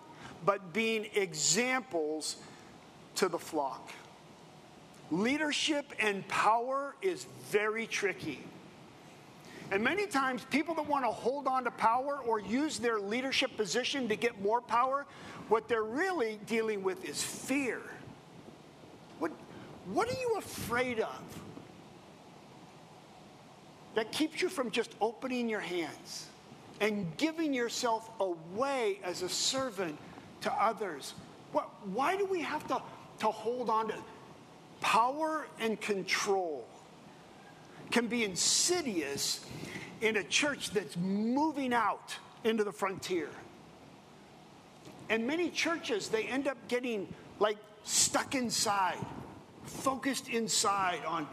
but 0.45 0.73
being 0.73 1.07
examples 1.13 2.37
to 3.15 3.27
the 3.27 3.39
flock. 3.39 3.91
Leadership 5.11 5.93
and 5.99 6.27
power 6.27 6.95
is 7.01 7.27
very 7.49 7.85
tricky. 7.85 8.43
And 9.71 9.83
many 9.83 10.05
times, 10.05 10.45
people 10.49 10.75
that 10.75 10.87
want 10.87 11.05
to 11.05 11.11
hold 11.11 11.47
on 11.47 11.63
to 11.63 11.71
power 11.71 12.19
or 12.25 12.39
use 12.39 12.79
their 12.79 12.99
leadership 12.99 13.55
position 13.57 14.07
to 14.09 14.15
get 14.15 14.41
more 14.41 14.61
power, 14.61 15.05
what 15.49 15.67
they're 15.67 15.83
really 15.83 16.39
dealing 16.45 16.83
with 16.83 17.03
is 17.05 17.21
fear. 17.23 17.81
What, 19.19 19.31
what 19.85 20.07
are 20.09 20.19
you 20.19 20.35
afraid 20.37 20.99
of? 20.99 21.43
that 23.95 24.11
keeps 24.11 24.41
you 24.41 24.49
from 24.49 24.71
just 24.71 24.91
opening 25.01 25.49
your 25.49 25.59
hands 25.59 26.27
and 26.81 27.15
giving 27.17 27.53
yourself 27.53 28.09
away 28.19 28.99
as 29.03 29.21
a 29.21 29.29
servant 29.29 29.97
to 30.41 30.51
others. 30.53 31.13
What, 31.51 31.69
why 31.87 32.17
do 32.17 32.25
we 32.25 32.41
have 32.41 32.67
to, 32.67 32.81
to 33.23 33.31
hold 33.31 33.69
on 33.69 33.87
to 33.87 33.95
power 34.81 35.47
and 35.59 35.79
control? 35.79 36.65
Can 37.89 38.07
be 38.07 38.25
insidious 38.25 39.45
in 40.01 40.17
a 40.17 40.23
church 40.23 40.71
that's 40.71 40.97
moving 40.97 41.73
out 41.73 42.17
into 42.43 42.65
the 42.65 42.73
frontier. 42.73 43.29
And 45.09 45.25
many 45.25 45.49
churches, 45.49 46.09
they 46.09 46.25
end 46.25 46.49
up 46.49 46.57
getting 46.67 47.07
like 47.39 47.57
stuck 47.83 48.35
inside, 48.35 48.97
focused 49.63 50.27
inside 50.27 50.99
on, 51.05 51.25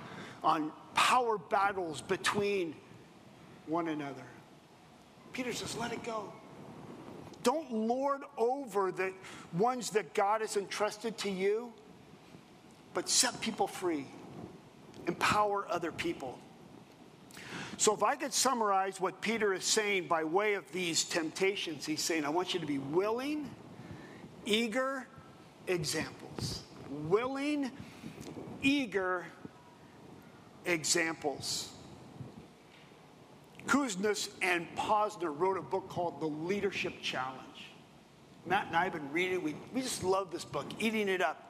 on 0.44 0.70
power 0.94 1.38
battles 1.38 2.02
between 2.02 2.76
one 3.66 3.88
another. 3.88 4.22
Peter 5.32 5.52
says, 5.52 5.76
let 5.76 5.92
it 5.92 6.04
go. 6.04 6.32
Don't 7.42 7.72
lord 7.72 8.22
over 8.36 8.92
the 8.92 9.12
ones 9.52 9.90
that 9.90 10.14
God 10.14 10.40
has 10.40 10.56
entrusted 10.56 11.16
to 11.18 11.30
you, 11.30 11.72
but 12.92 13.08
set 13.08 13.40
people 13.40 13.66
free, 13.66 14.06
empower 15.06 15.66
other 15.70 15.92
people. 15.92 16.38
So, 17.78 17.94
if 17.94 18.02
I 18.02 18.14
could 18.14 18.34
summarize 18.34 19.00
what 19.00 19.22
Peter 19.22 19.54
is 19.54 19.64
saying 19.64 20.06
by 20.06 20.22
way 20.24 20.52
of 20.52 20.70
these 20.70 21.02
temptations, 21.04 21.86
he's 21.86 22.02
saying, 22.02 22.26
I 22.26 22.28
want 22.28 22.52
you 22.52 22.60
to 22.60 22.66
be 22.66 22.76
willing, 22.76 23.48
eager 24.44 25.06
examples. 25.66 26.62
Willing, 26.90 27.70
eager 28.60 29.24
examples. 30.66 31.72
Kouzes 33.66 34.30
and 34.42 34.66
Posner 34.76 35.36
wrote 35.36 35.58
a 35.58 35.62
book 35.62 35.88
called 35.88 36.20
The 36.20 36.26
Leadership 36.26 36.94
Challenge. 37.02 37.40
Matt 38.46 38.68
and 38.68 38.76
I 38.76 38.84
have 38.84 38.92
been 38.92 39.12
reading 39.12 39.34
it. 39.34 39.42
We, 39.42 39.54
we 39.72 39.82
just 39.82 40.02
love 40.02 40.30
this 40.30 40.44
book, 40.44 40.66
eating 40.78 41.08
it 41.08 41.20
up. 41.20 41.46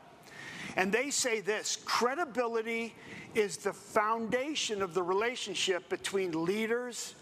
And 0.76 0.92
they 0.92 1.10
say 1.10 1.40
this 1.40 1.76
credibility 1.84 2.94
is 3.34 3.56
the 3.56 3.72
foundation 3.72 4.82
of 4.82 4.94
the 4.94 5.02
relationship 5.02 5.88
between 5.88 6.44
leaders 6.44 7.14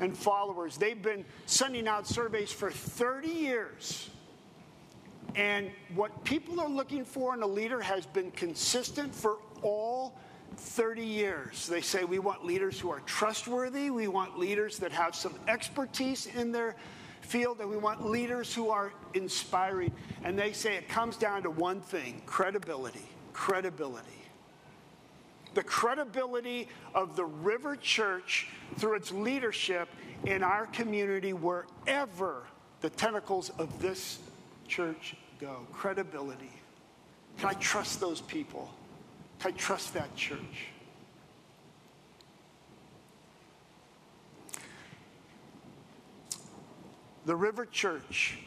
and 0.00 0.16
followers. 0.16 0.76
They've 0.76 1.00
been 1.00 1.24
sending 1.46 1.88
out 1.88 2.06
surveys 2.06 2.52
for 2.52 2.70
30 2.70 3.28
years. 3.28 4.10
And 5.34 5.70
what 5.94 6.24
people 6.24 6.60
are 6.60 6.68
looking 6.68 7.04
for 7.04 7.34
in 7.34 7.42
a 7.42 7.46
leader 7.46 7.80
has 7.80 8.06
been 8.06 8.30
consistent 8.30 9.14
for 9.14 9.38
all 9.62 10.18
30 10.56 11.04
years. 11.04 11.66
They 11.66 11.80
say 11.80 12.04
we 12.04 12.18
want 12.18 12.44
leaders 12.44 12.78
who 12.78 12.90
are 12.90 13.00
trustworthy, 13.00 13.90
we 13.90 14.08
want 14.08 14.38
leaders 14.38 14.78
that 14.78 14.92
have 14.92 15.14
some 15.14 15.34
expertise 15.46 16.26
in 16.26 16.52
their 16.52 16.76
field 17.20 17.60
and 17.60 17.68
we 17.68 17.76
want 17.76 18.06
leaders 18.06 18.54
who 18.54 18.70
are 18.70 18.92
inspiring. 19.14 19.92
And 20.24 20.38
they 20.38 20.52
say 20.52 20.76
it 20.76 20.88
comes 20.88 21.16
down 21.16 21.42
to 21.42 21.50
one 21.50 21.80
thing 21.80 22.22
credibility. 22.26 23.06
Credibility. 23.32 24.08
The 25.54 25.62
credibility 25.62 26.68
of 26.94 27.16
the 27.16 27.24
River 27.24 27.76
Church 27.76 28.48
through 28.76 28.94
its 28.94 29.12
leadership 29.12 29.88
in 30.24 30.42
our 30.42 30.66
community, 30.66 31.32
wherever 31.32 32.42
the 32.80 32.90
tentacles 32.90 33.50
of 33.58 33.80
this 33.80 34.18
church 34.66 35.16
go. 35.40 35.66
Credibility. 35.72 36.52
Can 37.38 37.50
I 37.50 37.52
trust 37.54 38.00
those 38.00 38.20
people? 38.20 38.70
I 39.44 39.50
trust 39.52 39.94
that 39.94 40.14
church? 40.16 40.68
the 47.28 47.36
River 47.36 47.66
Church, 47.66 48.38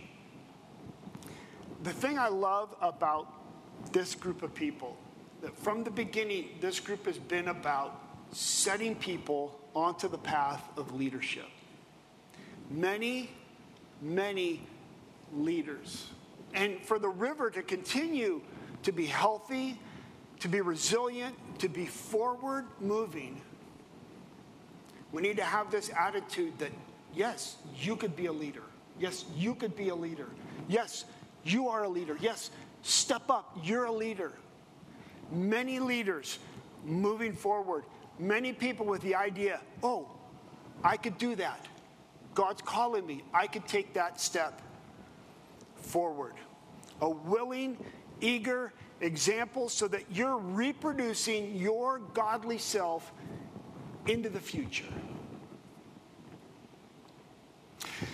the 1.83 1.93
thing 1.93 2.17
I 2.17 2.29
love 2.29 2.75
about 2.81 3.31
this 3.93 4.15
group 4.15 4.41
of 4.41 4.55
people, 4.55 4.97
that 5.43 5.55
from 5.59 5.83
the 5.83 5.91
beginning, 5.91 6.57
this 6.61 6.79
group 6.79 7.05
has 7.05 7.19
been 7.19 7.49
about 7.49 8.01
setting 8.31 8.95
people 8.95 9.59
onto 9.75 10.09
the 10.09 10.17
path 10.17 10.63
of 10.77 10.95
leadership. 10.95 11.45
Many, 12.71 13.29
many 14.01 14.63
leaders. 15.31 16.07
And 16.55 16.81
for 16.81 16.97
the 16.97 17.09
river 17.09 17.51
to 17.51 17.61
continue 17.61 18.41
to 18.81 18.91
be 18.91 19.05
healthy, 19.05 19.79
to 20.41 20.47
be 20.47 20.61
resilient, 20.61 21.35
to 21.59 21.69
be 21.69 21.85
forward 21.85 22.65
moving, 22.79 23.41
we 25.11 25.21
need 25.21 25.37
to 25.37 25.43
have 25.43 25.71
this 25.71 25.89
attitude 25.97 26.57
that, 26.59 26.71
yes, 27.15 27.57
you 27.77 27.95
could 27.95 28.15
be 28.15 28.25
a 28.25 28.31
leader. 28.31 28.63
Yes, 28.99 29.25
you 29.35 29.55
could 29.55 29.75
be 29.75 29.89
a 29.89 29.95
leader. 29.95 30.27
Yes, 30.67 31.05
you 31.43 31.69
are 31.69 31.83
a 31.83 31.89
leader. 31.89 32.17
Yes, 32.19 32.51
step 32.81 33.29
up. 33.29 33.57
You're 33.63 33.85
a 33.85 33.91
leader. 33.91 34.31
Many 35.31 35.79
leaders 35.79 36.39
moving 36.83 37.33
forward, 37.33 37.83
many 38.19 38.53
people 38.53 38.85
with 38.85 39.01
the 39.01 39.15
idea, 39.15 39.61
oh, 39.83 40.09
I 40.83 40.97
could 40.97 41.17
do 41.17 41.35
that. 41.35 41.67
God's 42.33 42.61
calling 42.61 43.05
me. 43.05 43.23
I 43.33 43.47
could 43.47 43.67
take 43.67 43.93
that 43.93 44.19
step 44.19 44.61
forward. 45.75 46.33
A 47.01 47.09
willing, 47.09 47.77
eager 48.19 48.73
example 49.01 49.69
so 49.69 49.87
that 49.87 50.03
you're 50.11 50.37
reproducing 50.37 51.55
your 51.55 51.99
godly 52.13 52.57
self 52.57 53.11
into 54.07 54.29
the 54.29 54.39
future. 54.39 54.85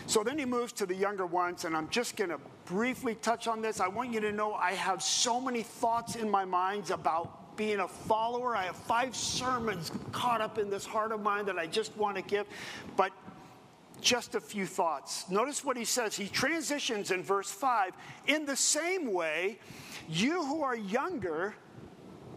So 0.06 0.24
then 0.24 0.38
he 0.38 0.46
moves 0.46 0.74
to 0.74 0.86
the 0.86 0.96
younger 0.96 1.26
ones, 1.26 1.66
and 1.66 1.76
I'm 1.76 1.90
just 1.90 2.16
going 2.16 2.30
to 2.30 2.40
briefly 2.66 3.16
touch 3.16 3.48
on 3.48 3.62
this. 3.62 3.80
I 3.80 3.88
want 3.88 4.14
you 4.14 4.20
to 4.22 4.32
know 4.32 4.54
I 4.54 4.74
have 4.74 5.02
so 5.02 5.40
many 5.40 5.64
thoughts 5.64 6.16
in 6.16 6.30
my 6.30 6.46
mind 6.46 6.92
about 6.92 7.58
being 7.58 7.80
a 7.80 7.88
follower. 7.88 8.56
I 8.56 8.66
have 8.66 8.76
five 8.76 9.16
sermons 9.16 9.92
caught 10.12 10.42
up 10.42 10.58
in 10.58 10.70
this 10.70 10.86
heart 10.86 11.12
of 11.12 11.22
mine 11.22 11.46
that 11.46 11.58
I 11.58 11.68
just 11.68 11.96
want 11.98 12.16
to 12.16 12.22
give, 12.22 12.48
but 12.96 13.12
just 14.02 14.36
a 14.36 14.42
few 14.42 14.66
thoughts. 14.66 15.30
Notice 15.30 15.64
what 15.64 15.78
he 15.78 15.86
says. 15.86 16.16
He 16.16 16.28
transitions 16.28 17.12
in 17.12 17.24
verse 17.24 17.52
5 17.52 17.94
In 18.28 18.46
the 18.46 18.56
same 18.56 19.12
way, 19.12 19.60
you 20.08 20.44
who 20.44 20.62
are 20.64 20.76
younger, 20.76 21.56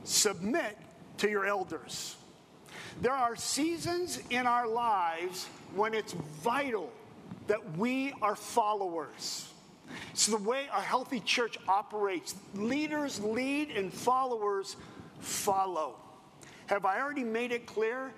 submit 0.04 0.76
to 1.18 1.28
your 1.28 1.46
elders. 1.46 2.16
There 3.00 3.12
are 3.12 3.36
seasons 3.36 4.20
in 4.30 4.46
our 4.46 4.66
lives 4.66 5.46
when 5.74 5.94
it's 5.94 6.12
vital 6.12 6.90
that 7.46 7.76
we 7.76 8.12
are 8.20 8.36
followers. 8.36 9.48
It's 10.12 10.26
the 10.26 10.36
way 10.36 10.66
a 10.72 10.80
healthy 10.80 11.20
church 11.20 11.56
operates. 11.68 12.34
Leaders 12.54 13.20
lead 13.20 13.70
and 13.70 13.92
followers 13.92 14.76
follow. 15.20 15.96
Have 16.66 16.84
I 16.84 17.00
already 17.00 17.24
made 17.24 17.52
it 17.52 17.66
clear 17.66 18.12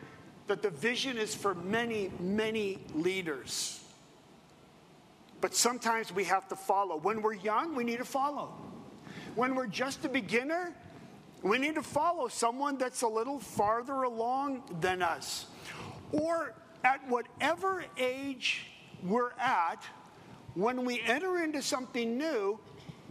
that 0.46 0.62
the 0.62 0.70
vision 0.70 1.18
is 1.18 1.34
for 1.34 1.54
many, 1.54 2.10
many 2.20 2.78
leaders? 2.94 3.82
But 5.40 5.54
sometimes 5.54 6.12
we 6.12 6.24
have 6.24 6.48
to 6.48 6.56
follow. 6.56 6.96
When 6.96 7.20
we're 7.22 7.34
young, 7.34 7.74
we 7.74 7.84
need 7.84 7.98
to 7.98 8.04
follow. 8.04 8.52
When 9.34 9.54
we're 9.54 9.66
just 9.66 10.04
a 10.04 10.08
beginner, 10.08 10.72
we 11.42 11.58
need 11.58 11.74
to 11.74 11.82
follow 11.82 12.28
someone 12.28 12.78
that's 12.78 13.02
a 13.02 13.08
little 13.08 13.40
farther 13.40 14.02
along 14.02 14.62
than 14.80 15.02
us. 15.02 15.46
Or 16.12 16.54
at 16.84 17.00
whatever 17.08 17.84
age 17.98 18.66
we're 19.02 19.32
at, 19.38 19.82
when 20.54 20.84
we 20.84 21.00
enter 21.00 21.42
into 21.42 21.62
something 21.62 22.16
new, 22.16 22.60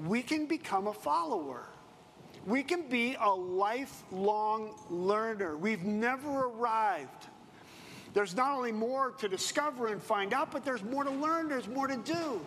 we 0.06 0.22
can 0.22 0.46
become 0.46 0.88
a 0.88 0.94
follower. 0.94 1.68
We 2.46 2.64
can 2.64 2.90
be 2.90 3.16
a 3.20 3.30
lifelong 3.30 4.74
learner. 4.90 5.56
We've 5.56 5.84
never 5.84 6.46
arrived. 6.46 7.28
There's 8.14 8.36
not 8.36 8.56
only 8.56 8.72
more 8.72 9.12
to 9.20 9.30
discover 9.30 9.88
and 9.88 10.02
find 10.02 10.34
out, 10.34 10.52
but 10.52 10.66
there's 10.66 10.84
more 10.84 11.04
to 11.04 11.12
learn, 11.12 11.48
there's 11.48 11.68
more 11.68 11.88
to 11.88 11.98
do. 11.98 12.42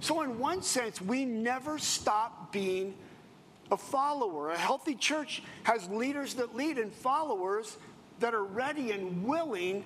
So, 0.00 0.22
in 0.22 0.38
one 0.38 0.62
sense, 0.62 1.00
we 1.00 1.24
never 1.24 1.78
stop 1.78 2.52
being 2.52 2.94
a 3.70 3.76
follower. 3.76 4.50
A 4.50 4.58
healthy 4.58 4.94
church 4.94 5.42
has 5.64 5.88
leaders 5.88 6.34
that 6.34 6.54
lead 6.54 6.78
and 6.78 6.92
followers 6.92 7.76
that 8.20 8.34
are 8.34 8.44
ready 8.44 8.92
and 8.92 9.24
willing 9.24 9.84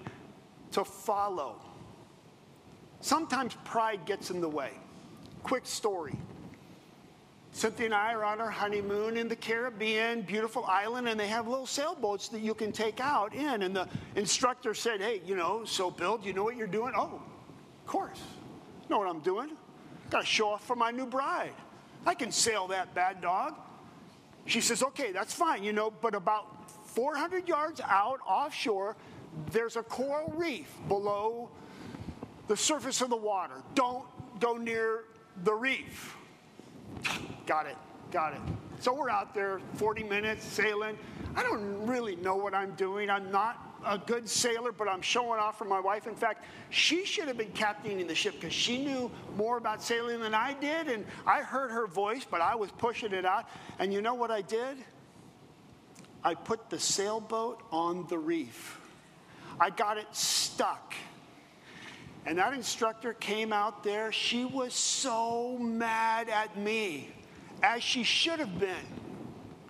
to 0.72 0.84
follow. 0.84 1.56
Sometimes 3.00 3.56
pride 3.64 4.04
gets 4.06 4.30
in 4.30 4.40
the 4.40 4.48
way. 4.48 4.72
Quick 5.42 5.66
story. 5.66 6.16
Cynthia 7.52 7.86
and 7.86 7.94
I 7.94 8.12
are 8.12 8.24
on 8.24 8.40
our 8.40 8.50
honeymoon 8.50 9.16
in 9.16 9.28
the 9.28 9.36
Caribbean, 9.36 10.22
beautiful 10.22 10.64
island, 10.66 11.08
and 11.08 11.18
they 11.18 11.28
have 11.28 11.48
little 11.48 11.66
sailboats 11.66 12.28
that 12.28 12.40
you 12.40 12.54
can 12.54 12.72
take 12.72 13.00
out 13.00 13.34
in. 13.34 13.62
And 13.62 13.74
the 13.74 13.88
instructor 14.16 14.74
said, 14.74 15.00
Hey, 15.00 15.22
you 15.26 15.34
know, 15.34 15.64
so 15.64 15.90
Bill, 15.90 16.18
do 16.18 16.26
you 16.26 16.34
know 16.34 16.44
what 16.44 16.56
you're 16.56 16.66
doing? 16.66 16.92
Oh, 16.96 17.20
of 17.80 17.86
course. 17.86 18.20
Know 18.88 18.98
what 18.98 19.08
I'm 19.08 19.20
doing? 19.20 19.50
Got 20.10 20.20
to 20.20 20.26
show 20.26 20.50
off 20.50 20.66
for 20.66 20.76
my 20.76 20.90
new 20.90 21.06
bride. 21.06 21.52
I 22.06 22.14
can 22.14 22.30
sail 22.30 22.68
that 22.68 22.94
bad 22.94 23.20
dog. 23.20 23.54
She 24.46 24.60
says, 24.60 24.82
Okay, 24.82 25.12
that's 25.12 25.34
fine, 25.34 25.62
you 25.62 25.72
know, 25.72 25.90
but 25.90 26.14
about 26.14 26.70
400 26.90 27.48
yards 27.48 27.80
out 27.80 28.20
offshore, 28.26 28.96
there's 29.52 29.76
a 29.76 29.82
coral 29.82 30.32
reef 30.36 30.72
below 30.88 31.50
the 32.46 32.56
surface 32.56 33.00
of 33.00 33.10
the 33.10 33.16
water. 33.16 33.54
Don't 33.74 34.04
go 34.40 34.56
near 34.56 35.04
the 35.44 35.54
reef. 35.54 36.16
Got 37.46 37.66
it, 37.66 37.76
got 38.10 38.34
it. 38.34 38.40
So 38.80 38.94
we're 38.94 39.10
out 39.10 39.34
there 39.34 39.60
40 39.74 40.04
minutes 40.04 40.44
sailing. 40.44 40.96
I 41.34 41.42
don't 41.42 41.86
really 41.86 42.16
know 42.16 42.36
what 42.36 42.54
I'm 42.54 42.74
doing. 42.76 43.10
I'm 43.10 43.30
not 43.30 43.64
a 43.84 43.98
good 43.98 44.28
sailor, 44.28 44.72
but 44.72 44.88
I'm 44.88 45.02
showing 45.02 45.40
off 45.40 45.58
for 45.58 45.64
my 45.64 45.80
wife. 45.80 46.06
In 46.06 46.14
fact, 46.14 46.44
she 46.70 47.04
should 47.04 47.28
have 47.28 47.38
been 47.38 47.52
captaining 47.52 48.06
the 48.06 48.14
ship 48.14 48.34
because 48.34 48.52
she 48.52 48.84
knew 48.84 49.10
more 49.36 49.56
about 49.56 49.82
sailing 49.82 50.20
than 50.20 50.34
I 50.34 50.54
did. 50.54 50.88
And 50.88 51.04
I 51.26 51.42
heard 51.42 51.70
her 51.70 51.86
voice, 51.86 52.26
but 52.28 52.40
I 52.40 52.54
was 52.54 52.70
pushing 52.72 53.12
it 53.12 53.24
out. 53.24 53.48
And 53.78 53.92
you 53.92 54.02
know 54.02 54.14
what 54.14 54.30
I 54.30 54.42
did? 54.42 54.78
I 56.22 56.34
put 56.34 56.70
the 56.70 56.78
sailboat 56.78 57.62
on 57.70 58.06
the 58.08 58.18
reef. 58.18 58.80
I 59.60 59.70
got 59.70 59.98
it 59.98 60.06
stuck. 60.12 60.94
And 62.28 62.36
that 62.36 62.52
instructor 62.52 63.14
came 63.14 63.54
out 63.54 63.82
there. 63.82 64.12
She 64.12 64.44
was 64.44 64.74
so 64.74 65.56
mad 65.56 66.28
at 66.28 66.58
me, 66.58 67.08
as 67.62 67.82
she 67.82 68.02
should 68.02 68.38
have 68.38 68.60
been, 68.60 68.86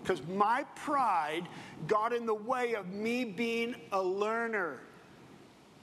because 0.02 0.20
my 0.26 0.64
pride 0.74 1.44
got 1.86 2.12
in 2.12 2.26
the 2.26 2.34
way 2.34 2.74
of 2.74 2.88
me 2.88 3.24
being 3.24 3.76
a 3.92 4.02
learner, 4.02 4.80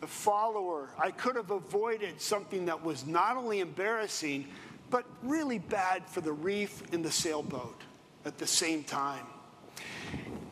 a 0.01 0.07
follower. 0.07 0.89
I 0.99 1.11
could 1.11 1.37
have 1.37 1.51
avoided 1.51 2.19
something 2.19 2.65
that 2.65 2.83
was 2.83 3.07
not 3.07 3.37
only 3.37 3.61
embarrassing, 3.61 4.45
but 4.89 5.05
really 5.23 5.59
bad 5.59 6.05
for 6.09 6.19
the 6.19 6.33
reef 6.33 6.83
and 6.91 7.05
the 7.05 7.11
sailboat 7.11 7.83
at 8.25 8.37
the 8.37 8.47
same 8.47 8.83
time. 8.83 9.25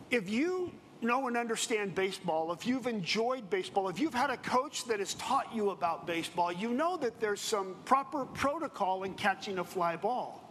If 0.09 0.29
you 0.29 0.71
know 1.03 1.27
and 1.27 1.37
understand 1.37 1.95
baseball, 1.95 2.51
if 2.53 2.65
you've 2.65 2.87
enjoyed 2.87 3.49
baseball, 3.49 3.89
if 3.89 3.99
you've 3.99 4.13
had 4.13 4.29
a 4.29 4.37
coach 4.37 4.85
that 4.85 4.99
has 4.99 5.13
taught 5.15 5.53
you 5.53 5.71
about 5.71 6.07
baseball, 6.07 6.51
you 6.51 6.69
know 6.69 6.97
that 6.97 7.19
there's 7.19 7.41
some 7.41 7.75
proper 7.85 8.25
protocol 8.25 9.03
in 9.03 9.13
catching 9.13 9.59
a 9.59 9.63
fly 9.63 9.95
ball. 9.95 10.43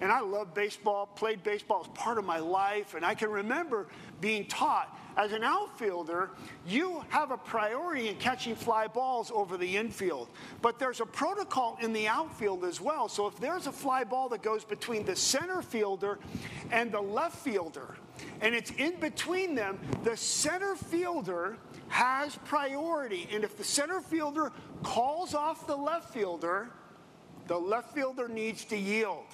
And 0.00 0.10
I 0.10 0.20
love 0.20 0.54
baseball, 0.54 1.06
played 1.06 1.42
baseball 1.42 1.82
as 1.82 1.88
part 1.98 2.18
of 2.18 2.24
my 2.24 2.38
life. 2.38 2.94
And 2.94 3.04
I 3.04 3.14
can 3.14 3.30
remember 3.30 3.86
being 4.24 4.46
taught 4.46 4.98
as 5.18 5.32
an 5.32 5.44
outfielder, 5.44 6.30
you 6.66 7.04
have 7.10 7.30
a 7.30 7.36
priority 7.36 8.08
in 8.08 8.16
catching 8.16 8.56
fly 8.56 8.86
balls 8.86 9.30
over 9.34 9.58
the 9.58 9.76
infield. 9.76 10.30
But 10.62 10.78
there's 10.78 11.02
a 11.02 11.04
protocol 11.04 11.76
in 11.82 11.92
the 11.92 12.08
outfield 12.08 12.64
as 12.64 12.80
well. 12.80 13.06
So 13.06 13.26
if 13.26 13.36
there's 13.36 13.66
a 13.66 13.72
fly 13.72 14.02
ball 14.02 14.30
that 14.30 14.42
goes 14.42 14.64
between 14.64 15.04
the 15.04 15.14
center 15.14 15.60
fielder 15.60 16.18
and 16.70 16.90
the 16.90 17.02
left 17.02 17.36
fielder, 17.36 17.96
and 18.40 18.54
it's 18.54 18.70
in 18.70 18.98
between 18.98 19.54
them, 19.54 19.78
the 20.04 20.16
center 20.16 20.74
fielder 20.74 21.58
has 21.88 22.36
priority. 22.46 23.28
And 23.30 23.44
if 23.44 23.58
the 23.58 23.64
center 23.64 24.00
fielder 24.00 24.52
calls 24.82 25.34
off 25.34 25.66
the 25.66 25.76
left 25.76 26.14
fielder, 26.14 26.70
the 27.46 27.58
left 27.58 27.94
fielder 27.94 28.26
needs 28.26 28.64
to 28.64 28.76
yield. 28.78 29.26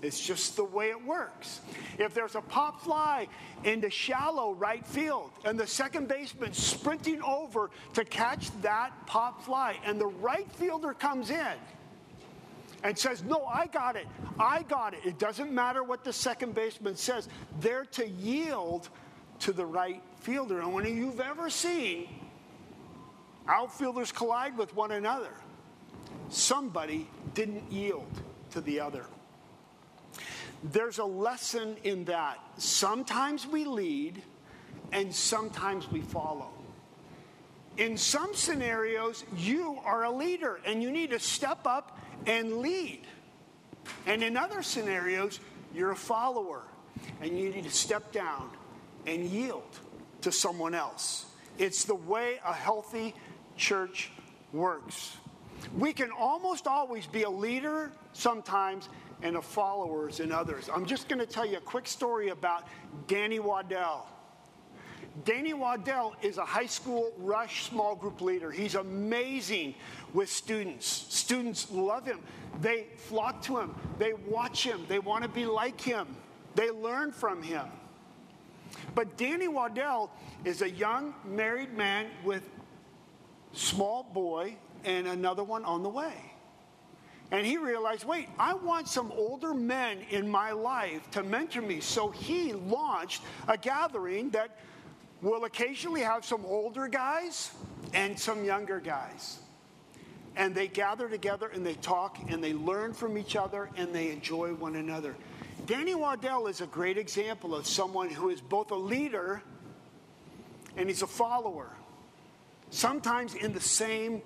It's 0.00 0.24
just 0.24 0.54
the 0.54 0.64
way 0.64 0.90
it 0.90 1.04
works. 1.04 1.60
If 1.98 2.14
there's 2.14 2.36
a 2.36 2.40
pop 2.40 2.80
fly 2.82 3.26
into 3.64 3.90
shallow 3.90 4.52
right 4.52 4.86
field 4.86 5.32
and 5.44 5.58
the 5.58 5.66
second 5.66 6.06
baseman 6.06 6.52
sprinting 6.52 7.20
over 7.22 7.70
to 7.94 8.04
catch 8.04 8.50
that 8.62 8.92
pop 9.06 9.42
fly 9.42 9.76
and 9.84 10.00
the 10.00 10.06
right 10.06 10.50
fielder 10.52 10.94
comes 10.94 11.30
in 11.30 11.56
and 12.84 12.96
says, 12.96 13.24
No, 13.24 13.44
I 13.44 13.66
got 13.66 13.96
it, 13.96 14.06
I 14.38 14.62
got 14.62 14.94
it. 14.94 15.00
It 15.04 15.18
doesn't 15.18 15.52
matter 15.52 15.82
what 15.82 16.04
the 16.04 16.12
second 16.12 16.54
baseman 16.54 16.94
says, 16.94 17.28
they're 17.60 17.86
to 17.86 18.08
yield 18.08 18.88
to 19.40 19.52
the 19.52 19.66
right 19.66 20.02
fielder. 20.20 20.60
And 20.60 20.72
when 20.72 20.86
you've 20.86 21.20
ever 21.20 21.50
seen 21.50 22.08
outfielders 23.48 24.12
collide 24.12 24.56
with 24.56 24.74
one 24.76 24.92
another, 24.92 25.32
somebody 26.28 27.08
didn't 27.34 27.72
yield 27.72 28.10
to 28.50 28.60
the 28.60 28.78
other. 28.78 29.06
There's 30.62 30.98
a 30.98 31.04
lesson 31.04 31.76
in 31.84 32.04
that. 32.06 32.38
Sometimes 32.56 33.46
we 33.46 33.64
lead 33.64 34.22
and 34.92 35.14
sometimes 35.14 35.90
we 35.90 36.00
follow. 36.00 36.50
In 37.76 37.96
some 37.96 38.34
scenarios, 38.34 39.24
you 39.36 39.78
are 39.84 40.04
a 40.04 40.10
leader 40.10 40.60
and 40.64 40.82
you 40.82 40.90
need 40.90 41.10
to 41.10 41.20
step 41.20 41.66
up 41.66 41.98
and 42.26 42.58
lead. 42.58 43.02
And 44.06 44.22
in 44.22 44.36
other 44.36 44.62
scenarios, 44.62 45.38
you're 45.72 45.92
a 45.92 45.96
follower 45.96 46.62
and 47.20 47.38
you 47.38 47.50
need 47.50 47.64
to 47.64 47.70
step 47.70 48.10
down 48.10 48.50
and 49.06 49.26
yield 49.26 49.78
to 50.22 50.32
someone 50.32 50.74
else. 50.74 51.26
It's 51.58 51.84
the 51.84 51.94
way 51.94 52.40
a 52.44 52.52
healthy 52.52 53.14
church 53.56 54.10
works. 54.52 55.16
We 55.76 55.92
can 55.92 56.10
almost 56.10 56.66
always 56.66 57.06
be 57.06 57.22
a 57.22 57.30
leader 57.30 57.92
sometimes 58.12 58.88
and 59.22 59.36
of 59.36 59.44
followers 59.44 60.20
in 60.20 60.32
others. 60.32 60.68
I'm 60.72 60.86
just 60.86 61.08
going 61.08 61.18
to 61.18 61.26
tell 61.26 61.46
you 61.46 61.58
a 61.58 61.60
quick 61.60 61.86
story 61.86 62.28
about 62.28 62.66
Danny 63.06 63.38
Waddell. 63.38 64.06
Danny 65.24 65.52
Waddell 65.52 66.14
is 66.22 66.38
a 66.38 66.44
high 66.44 66.66
school 66.66 67.12
rush 67.18 67.64
small 67.64 67.96
group 67.96 68.20
leader. 68.20 68.50
He's 68.50 68.74
amazing 68.74 69.74
with 70.12 70.28
students. 70.28 70.86
Students 70.86 71.70
love 71.70 72.06
him. 72.06 72.20
They 72.60 72.86
flock 72.96 73.42
to 73.42 73.58
him. 73.58 73.74
They 73.98 74.12
watch 74.12 74.62
him. 74.62 74.84
They 74.88 74.98
want 74.98 75.24
to 75.24 75.28
be 75.28 75.46
like 75.46 75.80
him. 75.80 76.06
They 76.54 76.70
learn 76.70 77.12
from 77.12 77.42
him. 77.42 77.66
But 78.94 79.16
Danny 79.16 79.48
Waddell 79.48 80.10
is 80.44 80.62
a 80.62 80.70
young 80.70 81.14
married 81.24 81.72
man 81.72 82.06
with 82.24 82.48
small 83.52 84.02
boy 84.02 84.56
and 84.84 85.06
another 85.08 85.42
one 85.42 85.64
on 85.64 85.82
the 85.82 85.88
way. 85.88 86.27
And 87.30 87.46
he 87.46 87.58
realized, 87.58 88.04
wait, 88.04 88.28
I 88.38 88.54
want 88.54 88.88
some 88.88 89.12
older 89.12 89.52
men 89.52 89.98
in 90.10 90.28
my 90.28 90.52
life 90.52 91.10
to 91.10 91.22
mentor 91.22 91.60
me. 91.60 91.80
So 91.80 92.10
he 92.10 92.54
launched 92.54 93.22
a 93.46 93.58
gathering 93.58 94.30
that 94.30 94.56
will 95.20 95.44
occasionally 95.44 96.00
have 96.00 96.24
some 96.24 96.44
older 96.46 96.88
guys 96.88 97.50
and 97.92 98.18
some 98.18 98.44
younger 98.44 98.80
guys. 98.80 99.38
And 100.36 100.54
they 100.54 100.68
gather 100.68 101.08
together 101.08 101.48
and 101.48 101.66
they 101.66 101.74
talk 101.74 102.18
and 102.28 102.42
they 102.42 102.54
learn 102.54 102.94
from 102.94 103.18
each 103.18 103.36
other 103.36 103.68
and 103.76 103.94
they 103.94 104.10
enjoy 104.10 104.54
one 104.54 104.76
another. 104.76 105.14
Danny 105.66 105.94
Waddell 105.94 106.46
is 106.46 106.62
a 106.62 106.66
great 106.66 106.96
example 106.96 107.54
of 107.54 107.66
someone 107.66 108.08
who 108.08 108.30
is 108.30 108.40
both 108.40 108.70
a 108.70 108.76
leader 108.76 109.42
and 110.76 110.88
he's 110.88 111.02
a 111.02 111.06
follower, 111.06 111.68
sometimes 112.70 113.34
in 113.34 113.52
the 113.52 113.60
same 113.60 114.22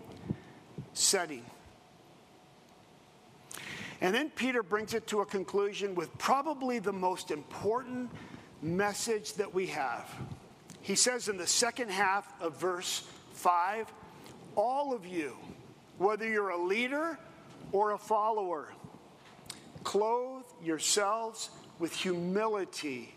setting. 0.93 1.43
And 4.03 4.13
then 4.13 4.31
Peter 4.31 4.65
brings 4.65 4.95
it 4.95 5.07
to 5.07 5.21
a 5.21 5.25
conclusion 5.25 5.95
with 5.95 6.17
probably 6.19 6.81
the 6.81 6.93
most 6.93 7.31
important 7.31 8.11
message 8.61 9.35
that 9.35 9.55
we 9.55 9.69
have. 9.69 10.13
He 10.81 10.97
says 10.97 11.29
in 11.29 11.37
the 11.37 11.47
second 11.47 11.89
half 11.89 12.31
of 12.43 12.57
verse 12.57 13.07
5 13.35 13.87
all 14.57 14.93
of 14.93 15.07
you, 15.07 15.37
whether 15.99 16.29
you're 16.29 16.51
a 16.51 16.61
leader 16.63 17.17
or 17.71 17.93
a 17.93 17.99
follower, 17.99 18.73
clothe 19.85 20.47
yourselves 20.61 21.51
with 21.79 21.95
humility 21.95 23.15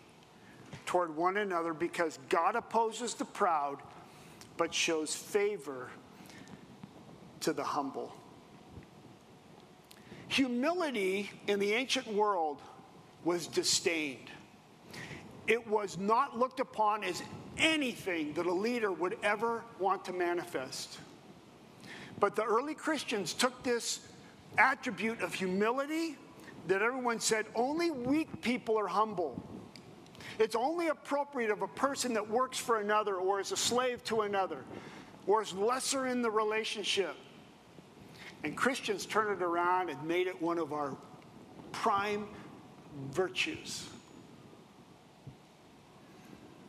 toward 0.86 1.16
one 1.16 1.38
another 1.38 1.74
because 1.74 2.20
God 2.30 2.56
opposes 2.56 3.16
the 3.16 3.26
proud 3.26 3.80
but 4.56 4.72
shows 4.72 5.16
favor 5.16 5.90
to 7.40 7.54
the 7.54 7.64
humble. 7.64 8.14
Humility 10.36 11.32
in 11.48 11.60
the 11.60 11.72
ancient 11.72 12.08
world 12.08 12.62
was 13.24 13.48
disdained. 13.48 14.30
It 15.48 15.66
was 15.66 15.98
not 15.98 16.38
looked 16.38 16.60
upon 16.60 17.06
as 17.06 17.24
anything 17.58 18.34
that 18.34 18.46
a 18.46 18.52
leader 18.52 18.92
would 18.92 19.18
ever 19.24 19.64
want 19.80 20.04
to 20.04 20.12
manifest. 20.12 21.00
But 22.20 22.36
the 22.36 22.44
early 22.44 22.74
Christians 22.74 23.34
took 23.34 23.64
this 23.64 24.02
attribute 24.58 25.22
of 25.22 25.34
humility 25.34 26.18
that 26.68 26.82
everyone 26.82 27.22
said 27.22 27.46
only 27.56 27.90
weak 27.90 28.42
people 28.42 28.78
are 28.78 28.88
humble. 28.88 29.42
It's 30.38 30.58
only 30.58 30.90
appropriate 30.90 31.50
of 31.50 31.62
a 31.62 31.68
person 31.70 32.14
that 32.14 32.30
works 32.30 32.58
for 32.58 32.82
another 32.82 33.16
or 33.16 33.40
is 33.40 33.54
a 33.54 33.58
slave 33.58 34.04
to 34.04 34.24
another 34.24 34.66
or 35.28 35.42
is 35.42 35.54
lesser 35.54 36.08
in 36.08 36.22
the 36.22 36.30
relationship. 36.30 37.16
And 38.46 38.56
Christians 38.56 39.08
turned 39.08 39.42
it 39.42 39.44
around 39.44 39.90
and 39.90 40.02
made 40.04 40.28
it 40.28 40.40
one 40.40 40.60
of 40.60 40.72
our 40.72 40.96
prime 41.72 42.28
virtues. 43.10 43.90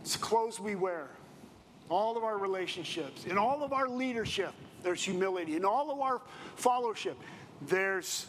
It's 0.00 0.16
the 0.16 0.22
clothes 0.22 0.58
we 0.58 0.74
wear, 0.74 1.10
all 1.90 2.16
of 2.16 2.24
our 2.24 2.38
relationships, 2.38 3.26
in 3.26 3.36
all 3.36 3.62
of 3.62 3.74
our 3.74 3.90
leadership, 3.90 4.54
there's 4.82 5.02
humility. 5.02 5.54
In 5.54 5.66
all 5.66 5.90
of 5.90 6.00
our 6.00 6.22
followership, 6.58 7.16
there's 7.68 8.24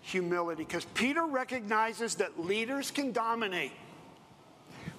humility. 0.00 0.64
Because 0.64 0.84
Peter 0.86 1.24
recognizes 1.24 2.16
that 2.16 2.40
leaders 2.40 2.90
can 2.90 3.12
dominate, 3.12 3.72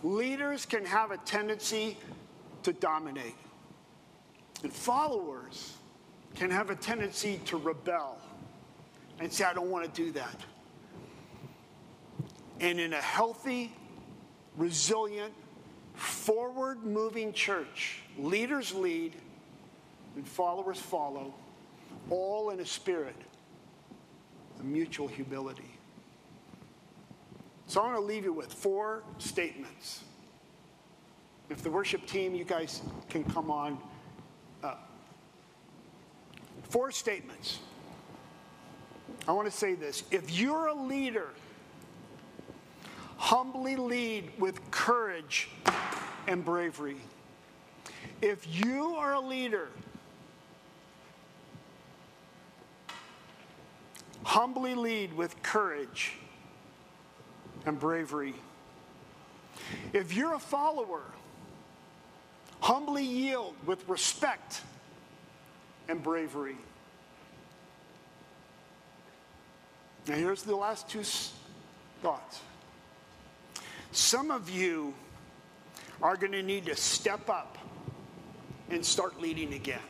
leaders 0.03 0.65
can 0.65 0.85
have 0.85 1.11
a 1.11 1.17
tendency 1.17 1.97
to 2.63 2.71
dominate. 2.71 3.35
And 4.63 4.71
followers 4.71 5.73
can 6.35 6.49
have 6.49 6.69
a 6.69 6.75
tendency 6.75 7.39
to 7.45 7.57
rebel 7.57 8.17
and 9.19 9.31
say, 9.31 9.43
I 9.43 9.53
don't 9.53 9.69
want 9.69 9.85
to 9.85 10.03
do 10.03 10.11
that. 10.13 10.35
And 12.59 12.79
in 12.79 12.93
a 12.93 13.01
healthy, 13.01 13.73
resilient, 14.57 15.33
forward 15.93 16.83
moving 16.83 17.33
church, 17.33 17.99
leaders 18.17 18.73
lead 18.73 19.13
and 20.15 20.27
followers 20.27 20.79
follow, 20.79 21.33
all 22.09 22.49
in 22.49 22.59
a 22.59 22.65
spirit 22.65 23.15
of 24.59 24.65
mutual 24.65 25.07
humility. 25.07 25.71
So 27.67 27.81
I 27.81 27.85
want 27.85 27.97
to 27.97 28.01
leave 28.01 28.23
you 28.23 28.33
with 28.33 28.51
four 28.51 29.03
statements. 29.19 30.03
If 31.49 31.63
the 31.63 31.69
worship 31.69 32.05
team, 32.05 32.33
you 32.35 32.43
guys 32.43 32.81
can 33.09 33.23
come 33.23 33.51
on 33.51 33.77
Four 36.69 36.91
statements. 36.91 37.59
I 39.27 39.31
want 39.31 39.51
to 39.51 39.55
say 39.55 39.73
this. 39.73 40.03
If 40.11 40.39
you're 40.39 40.67
a 40.67 40.73
leader, 40.73 41.29
humbly 43.17 43.75
lead 43.75 44.31
with 44.37 44.59
courage 44.71 45.49
and 46.27 46.45
bravery. 46.45 46.97
If 48.21 48.45
you 48.47 48.95
are 48.95 49.13
a 49.13 49.19
leader, 49.19 49.69
humbly 54.23 54.75
lead 54.75 55.13
with 55.13 55.41
courage 55.41 56.13
and 57.65 57.79
bravery. 57.79 58.35
If 59.91 60.13
you're 60.13 60.35
a 60.35 60.39
follower, 60.39 61.01
humbly 62.61 63.05
yield 63.05 63.55
with 63.65 63.87
respect 63.89 64.61
and 65.89 66.01
bravery. 66.01 66.55
Now, 70.07 70.15
here's 70.15 70.43
the 70.43 70.55
last 70.55 70.87
two 70.87 71.03
Thoughts? 72.01 72.39
Some 73.91 74.31
of 74.31 74.49
you 74.49 74.93
are 76.01 76.15
going 76.15 76.31
to 76.31 76.41
need 76.41 76.67
to 76.67 76.75
step 76.75 77.29
up 77.29 77.57
and 78.69 78.85
start 78.85 79.19
leading 79.19 79.53
again. 79.53 79.81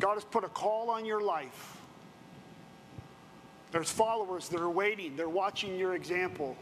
God 0.00 0.14
has 0.14 0.24
put 0.24 0.44
a 0.44 0.48
call 0.48 0.90
on 0.90 1.06
your 1.06 1.22
life. 1.22 1.78
There's 3.72 3.90
followers 3.90 4.48
that 4.50 4.60
are 4.60 4.70
waiting, 4.70 5.16
they're 5.16 5.28
watching 5.28 5.76
your 5.76 5.94
example. 5.94 6.56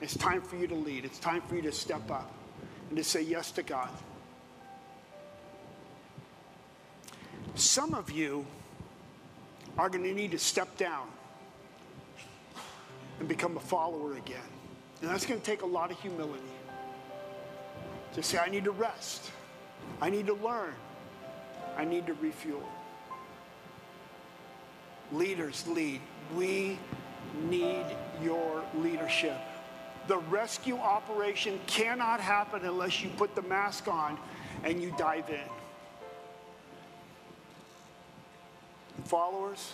It's 0.00 0.16
time 0.16 0.42
for 0.42 0.56
you 0.56 0.66
to 0.66 0.74
lead, 0.74 1.04
it's 1.04 1.18
time 1.18 1.40
for 1.42 1.56
you 1.56 1.62
to 1.62 1.72
step 1.72 2.10
up 2.10 2.34
and 2.88 2.98
to 2.98 3.04
say 3.04 3.22
yes 3.22 3.50
to 3.52 3.62
God. 3.62 3.88
Some 7.54 7.94
of 7.94 8.10
you 8.10 8.46
are 9.78 9.88
going 9.88 10.04
to 10.04 10.12
need 10.12 10.30
to 10.32 10.38
step 10.38 10.76
down 10.76 11.08
and 13.18 13.28
become 13.28 13.56
a 13.56 13.60
follower 13.60 14.16
again. 14.16 14.38
And 15.00 15.10
that's 15.10 15.26
going 15.26 15.40
to 15.40 15.44
take 15.44 15.62
a 15.62 15.66
lot 15.66 15.90
of 15.90 16.00
humility. 16.00 16.42
To 18.14 18.22
say, 18.22 18.38
I 18.38 18.48
need 18.48 18.64
to 18.64 18.70
rest. 18.70 19.30
I 20.00 20.10
need 20.10 20.26
to 20.26 20.34
learn. 20.34 20.74
I 21.76 21.84
need 21.84 22.06
to 22.06 22.14
refuel. 22.14 22.68
Leaders 25.12 25.66
lead. 25.66 26.00
We 26.34 26.78
need 27.48 27.84
your 28.22 28.64
leadership. 28.76 29.38
The 30.08 30.18
rescue 30.18 30.76
operation 30.76 31.60
cannot 31.66 32.20
happen 32.20 32.64
unless 32.64 33.02
you 33.02 33.10
put 33.10 33.34
the 33.34 33.42
mask 33.42 33.88
on 33.88 34.18
and 34.64 34.82
you 34.82 34.94
dive 34.98 35.30
in. 35.30 35.61
Followers, 39.04 39.72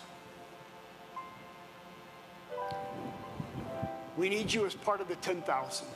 we 4.17 4.29
need 4.29 4.53
you 4.53 4.67
as 4.67 4.75
part 4.75 5.01
of 5.01 5.09
the 5.09 5.17
10,000 5.17 5.87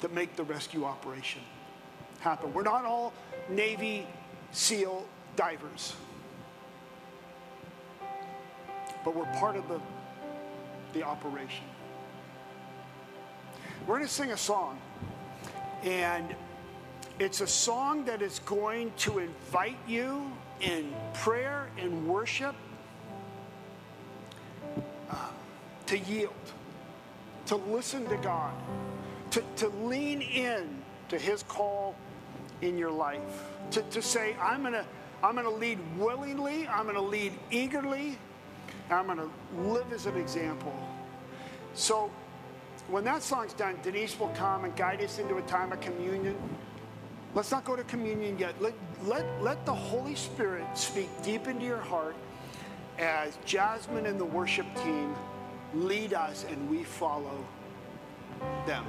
to 0.00 0.08
make 0.08 0.36
the 0.36 0.44
rescue 0.44 0.84
operation 0.84 1.42
happen. 2.20 2.52
We're 2.54 2.62
not 2.62 2.84
all 2.84 3.12
Navy 3.48 4.06
SEAL 4.52 5.06
divers, 5.36 5.94
but 9.04 9.14
we're 9.14 9.24
part 9.38 9.56
of 9.56 9.68
the, 9.68 9.80
the 10.92 11.02
operation. 11.02 11.64
We're 13.86 13.96
going 13.96 14.06
to 14.06 14.12
sing 14.12 14.32
a 14.32 14.36
song, 14.36 14.78
and 15.82 16.34
it's 17.18 17.40
a 17.40 17.46
song 17.46 18.04
that 18.06 18.22
is 18.22 18.38
going 18.40 18.92
to 18.98 19.18
invite 19.18 19.76
you 19.86 20.30
in 20.60 20.92
prayer 21.14 21.68
and 21.78 22.06
worship 22.06 22.54
uh, 25.10 25.28
to 25.86 25.98
yield, 25.98 26.32
to 27.46 27.56
listen 27.56 28.06
to 28.08 28.16
God, 28.18 28.54
to, 29.30 29.42
to 29.56 29.68
lean 29.68 30.22
in 30.22 30.82
to 31.08 31.18
His 31.18 31.42
call 31.44 31.94
in 32.62 32.78
your 32.78 32.90
life, 32.90 33.44
to, 33.72 33.82
to 33.82 34.02
say, 34.02 34.36
I'm 34.40 34.62
going 34.62 34.74
to 34.74 34.84
I'm 35.22 35.34
going 35.34 35.44
to 35.44 35.50
lead 35.50 35.78
willingly, 35.98 36.66
I'm 36.66 36.84
going 36.84 36.94
to 36.94 37.02
lead 37.02 37.32
eagerly, 37.50 38.16
I'm 38.90 39.06
going 39.06 39.18
to 39.18 39.30
live 39.58 39.92
as 39.92 40.06
an 40.06 40.16
example. 40.16 40.74
So 41.74 42.10
when 42.88 43.04
that 43.04 43.22
song's 43.22 43.52
done, 43.52 43.76
Denise 43.82 44.18
will 44.18 44.28
come 44.30 44.64
and 44.64 44.74
guide 44.74 45.02
us 45.02 45.18
into 45.18 45.36
a 45.36 45.42
time 45.42 45.72
of 45.72 45.80
communion. 45.80 46.36
Let's 47.34 47.50
not 47.50 47.64
go 47.64 47.76
to 47.76 47.84
communion 47.84 48.38
yet. 48.38 48.60
Let, 48.60 48.74
let, 49.04 49.24
let 49.42 49.64
the 49.64 49.74
Holy 49.74 50.16
Spirit 50.16 50.66
speak 50.74 51.08
deep 51.22 51.46
into 51.46 51.64
your 51.64 51.78
heart 51.78 52.16
as 52.98 53.38
Jasmine 53.44 54.06
and 54.06 54.18
the 54.18 54.24
worship 54.24 54.66
team 54.82 55.14
lead 55.74 56.12
us 56.12 56.44
and 56.50 56.68
we 56.68 56.82
follow 56.82 57.44
them. 58.66 58.84